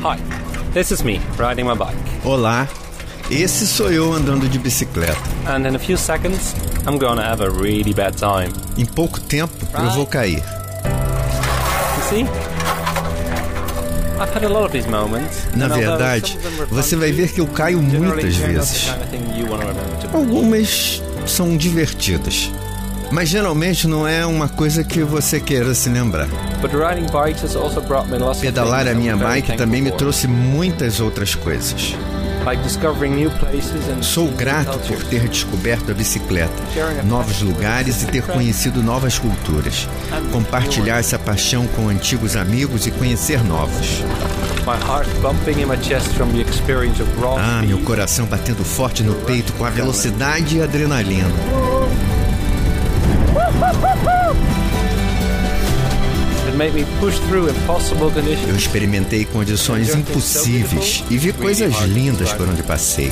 Hi, 0.03 0.19
this 0.73 0.91
is 0.91 1.01
me 1.01 1.19
riding 1.37 1.63
my 1.63 1.75
bike. 1.75 1.97
Olá, 2.23 2.69
esse 3.29 3.67
sou 3.67 3.91
eu 3.91 4.13
andando 4.13 4.47
de 4.47 4.57
bicicleta. 4.57 5.17
And 5.45 5.67
in 5.67 5.75
a 5.75 5.79
few 5.79 5.97
seconds, 5.97 6.55
I'm 6.87 6.97
gonna 6.97 7.21
have 7.21 7.43
a 7.43 7.49
really 7.49 7.93
bad 7.93 8.17
time. 8.17 8.53
Em 8.77 8.85
pouco 8.85 9.19
tempo, 9.19 9.53
eu 9.77 9.89
vou 9.91 10.05
cair. 10.05 10.37
You 10.37 12.03
see? 12.09 12.21
I've 14.19 14.33
had 14.33 14.45
a 14.45 14.49
lot 14.49 14.65
of 14.65 14.71
these 14.71 14.87
moments. 14.87 15.45
Na 15.55 15.67
verdade, 15.67 16.37
você 16.69 16.95
vai 16.95 17.11
ver 17.11 17.31
que 17.31 17.41
eu 17.41 17.47
caio 17.47 17.81
muitas 17.81 18.35
vezes. 18.35 18.89
Algumas 20.13 21.03
são 21.27 21.55
divertidas. 21.57 22.49
Mas 23.11 23.29
geralmente 23.29 23.87
não 23.87 24.07
é 24.07 24.25
uma 24.25 24.49
coisa 24.49 24.83
que 24.83 25.01
você 25.01 25.39
queira 25.39 25.73
se 25.73 25.89
lembrar. 25.89 26.27
Pedalar 28.41 28.87
a 28.87 28.93
minha 28.93 29.15
bike 29.15 29.55
também 29.55 29.81
me 29.81 29.91
trouxe 29.91 30.27
muitas 30.27 30.99
outras 30.99 31.35
coisas. 31.35 31.95
Sou 34.01 34.29
grato 34.29 34.79
por 34.79 35.03
ter 35.03 35.27
descoberto 35.27 35.91
a 35.91 35.93
bicicleta, 35.93 36.53
novos 37.03 37.41
lugares 37.41 38.03
e 38.03 38.05
ter 38.07 38.23
conhecido 38.23 38.81
novas 38.81 39.19
culturas. 39.19 39.87
Compartilhar 40.31 40.99
essa 40.99 41.19
paixão 41.19 41.67
com 41.67 41.89
antigos 41.89 42.35
amigos 42.35 42.87
e 42.87 42.91
conhecer 42.91 43.43
novos. 43.43 44.03
Ah, 47.39 47.61
meu 47.65 47.79
coração 47.79 48.25
batendo 48.25 48.63
forte 48.63 49.03
no 49.03 49.15
peito 49.15 49.53
com 49.53 49.65
a 49.65 49.69
velocidade 49.69 50.57
e 50.57 50.61
adrenalina. 50.61 51.27
Eu 58.49 58.55
experimentei 58.55 59.25
condições 59.25 59.93
impossíveis 59.93 61.03
e 61.09 61.17
vi 61.17 61.31
coisas 61.31 61.73
lindas 61.81 62.33
por 62.33 62.49
onde 62.49 62.63
passei. 62.63 63.11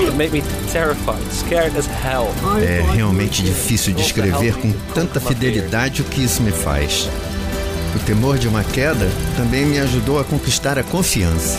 It 0.00 0.16
made 0.16 0.32
me 0.32 0.42
terrified, 0.70 1.22
scared 1.32 1.76
as 1.76 1.86
hell. 1.86 2.28
É 2.62 2.82
realmente 2.94 3.42
difícil 3.42 3.94
descrever 3.94 4.54
com 4.56 4.72
tanta 4.94 5.18
fidelidade 5.18 6.02
o 6.02 6.04
que 6.04 6.22
isso 6.22 6.42
me 6.42 6.52
faz. 6.52 7.08
O 7.96 7.98
temor 8.00 8.36
de 8.38 8.46
uma 8.46 8.62
queda 8.62 9.08
também 9.36 9.64
me 9.64 9.78
ajudou 9.78 10.20
a 10.20 10.24
conquistar 10.24 10.78
a 10.78 10.82
confiança. 10.82 11.58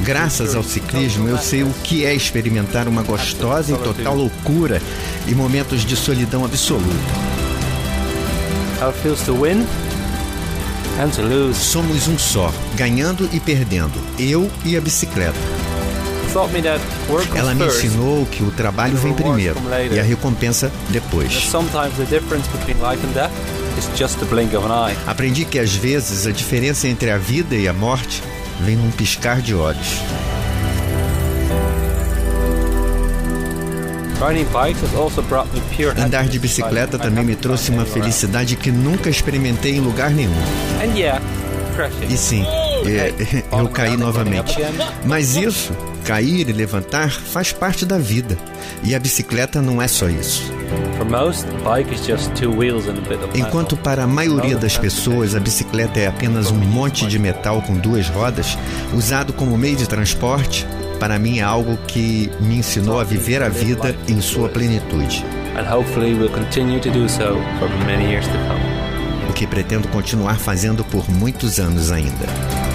Graças 0.00 0.54
ao 0.54 0.62
ciclismo, 0.62 1.28
eu 1.28 1.36
sei 1.36 1.62
o 1.62 1.70
que 1.84 2.06
é 2.06 2.14
experimentar 2.14 2.88
uma 2.88 3.02
gostosa 3.02 3.72
e 3.72 3.76
total 3.76 4.16
loucura 4.16 4.80
e 5.26 5.34
momentos 5.34 5.84
de 5.84 5.94
solidão 5.94 6.42
absoluta. 6.42 6.86
How 8.80 8.88
it 8.88 8.98
feels 9.00 9.20
to 9.26 9.34
win 9.34 9.66
and 10.98 11.10
to 11.10 11.22
lose. 11.22 11.58
Somos 11.60 12.08
um 12.08 12.18
só, 12.18 12.50
ganhando 12.76 13.28
e 13.30 13.38
perdendo, 13.38 14.00
eu 14.18 14.50
e 14.64 14.74
a 14.74 14.80
bicicleta. 14.80 15.38
Taught 16.32 16.54
me 16.54 16.62
that 16.62 16.80
work 17.10 17.26
comes 17.26 17.40
Ela 17.40 17.54
me 17.54 17.64
first. 17.64 17.84
ensinou 17.84 18.24
que 18.24 18.42
o 18.42 18.50
trabalho 18.50 18.96
vem 18.96 19.12
primeiro 19.12 19.60
e 19.92 20.00
a 20.00 20.02
recompensa 20.02 20.72
depois. 20.88 21.44
Aprendi 25.06 25.44
que 25.44 25.58
às 25.58 25.74
vezes 25.74 26.26
a 26.26 26.30
diferença 26.30 26.88
entre 26.88 27.10
a 27.10 27.18
vida 27.18 27.54
e 27.54 27.66
a 27.66 27.72
morte 27.72 28.22
vem 28.60 28.76
num 28.76 28.90
piscar 28.90 29.40
de 29.40 29.54
olhos. 29.54 30.02
Andar 35.98 36.28
de 36.28 36.38
bicicleta 36.38 36.96
também 36.96 37.24
me 37.24 37.34
trouxe 37.34 37.72
uma 37.72 37.84
felicidade 37.84 38.54
que 38.54 38.70
nunca 38.70 39.10
experimentei 39.10 39.74
em 39.74 39.80
lugar 39.80 40.10
nenhum. 40.10 40.30
And 40.80 40.96
yeah, 40.96 41.20
crashing. 41.74 42.06
E 42.08 42.16
sim, 42.16 42.44
é, 42.86 43.12
eu 43.50 43.68
caí 43.68 43.96
novamente. 43.96 44.56
Mas 45.04 45.34
isso, 45.34 45.76
cair 46.04 46.48
e 46.48 46.52
levantar, 46.52 47.10
faz 47.10 47.50
parte 47.50 47.84
da 47.84 47.98
vida. 47.98 48.38
E 48.84 48.94
a 48.94 49.00
bicicleta 49.00 49.60
não 49.60 49.82
é 49.82 49.88
só 49.88 50.08
isso. 50.08 50.52
Enquanto 53.34 53.76
para 53.76 54.04
a 54.04 54.06
maioria 54.06 54.56
das 54.56 54.76
pessoas 54.76 55.34
a 55.34 55.40
bicicleta 55.40 55.98
é 56.00 56.06
apenas 56.06 56.50
um 56.50 56.58
monte 56.58 57.06
de 57.06 57.18
metal 57.18 57.60
com 57.62 57.74
duas 57.74 58.08
rodas, 58.08 58.56
usado 58.94 59.32
como 59.32 59.58
meio 59.58 59.76
de 59.76 59.88
transporte, 59.88 60.66
para 60.98 61.18
mim 61.18 61.38
é 61.38 61.42
algo 61.42 61.76
que 61.86 62.30
me 62.40 62.56
ensinou 62.56 63.00
a 63.00 63.04
viver 63.04 63.42
a 63.42 63.48
vida 63.48 63.94
em 64.08 64.20
sua 64.20 64.48
plenitude. 64.48 65.24
O 69.28 69.32
que 69.32 69.46
pretendo 69.46 69.88
continuar 69.88 70.38
fazendo 70.38 70.84
por 70.84 71.10
muitos 71.10 71.58
anos 71.58 71.90
ainda. 71.90 72.71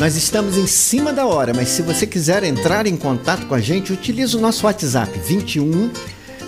Nós 0.00 0.16
estamos 0.16 0.56
em 0.56 0.66
cima 0.66 1.12
da 1.12 1.26
hora, 1.26 1.52
mas 1.52 1.68
se 1.68 1.82
você 1.82 2.06
quiser 2.06 2.42
entrar 2.42 2.86
em 2.86 2.96
contato 2.96 3.46
com 3.46 3.54
a 3.54 3.60
gente, 3.60 3.92
utilize 3.92 4.34
o 4.34 4.40
nosso 4.40 4.64
WhatsApp 4.64 5.12
21 5.18 5.90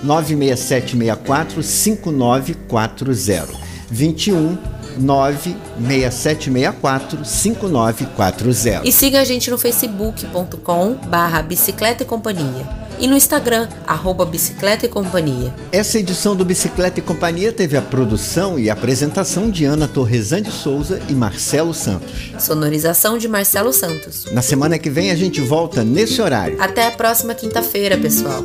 96764 0.02 1.62
5940. 1.62 3.52
21 3.90 4.56
96764 4.96 7.26
5940. 7.26 8.88
E 8.88 8.92
siga 8.92 9.20
a 9.20 9.24
gente 9.24 9.50
no 9.50 9.58
facebook.com 9.58 10.94
barra 11.10 11.42
bicicleta 11.42 12.04
e 12.04 12.06
companhia. 12.06 12.81
E 12.98 13.06
no 13.06 13.16
Instagram, 13.16 13.68
arroba 13.86 14.24
bicicleta 14.24 14.86
e 14.86 14.88
companhia. 14.88 15.52
Essa 15.72 15.98
edição 15.98 16.36
do 16.36 16.44
Bicicleta 16.44 17.00
e 17.00 17.02
Companhia 17.02 17.52
teve 17.52 17.76
a 17.76 17.82
produção 17.82 18.58
e 18.58 18.70
apresentação 18.70 19.50
de 19.50 19.64
Ana 19.64 19.88
Torresan 19.88 20.42
de 20.42 20.52
Souza 20.52 21.00
e 21.08 21.12
Marcelo 21.12 21.74
Santos. 21.74 22.32
Sonorização 22.38 23.18
de 23.18 23.26
Marcelo 23.28 23.72
Santos. 23.72 24.26
Na 24.32 24.42
semana 24.42 24.78
que 24.78 24.88
vem 24.90 25.10
a 25.10 25.16
gente 25.16 25.40
volta 25.40 25.82
nesse 25.82 26.22
horário. 26.22 26.60
Até 26.60 26.86
a 26.86 26.90
próxima 26.92 27.34
quinta-feira, 27.34 27.96
pessoal. 27.98 28.42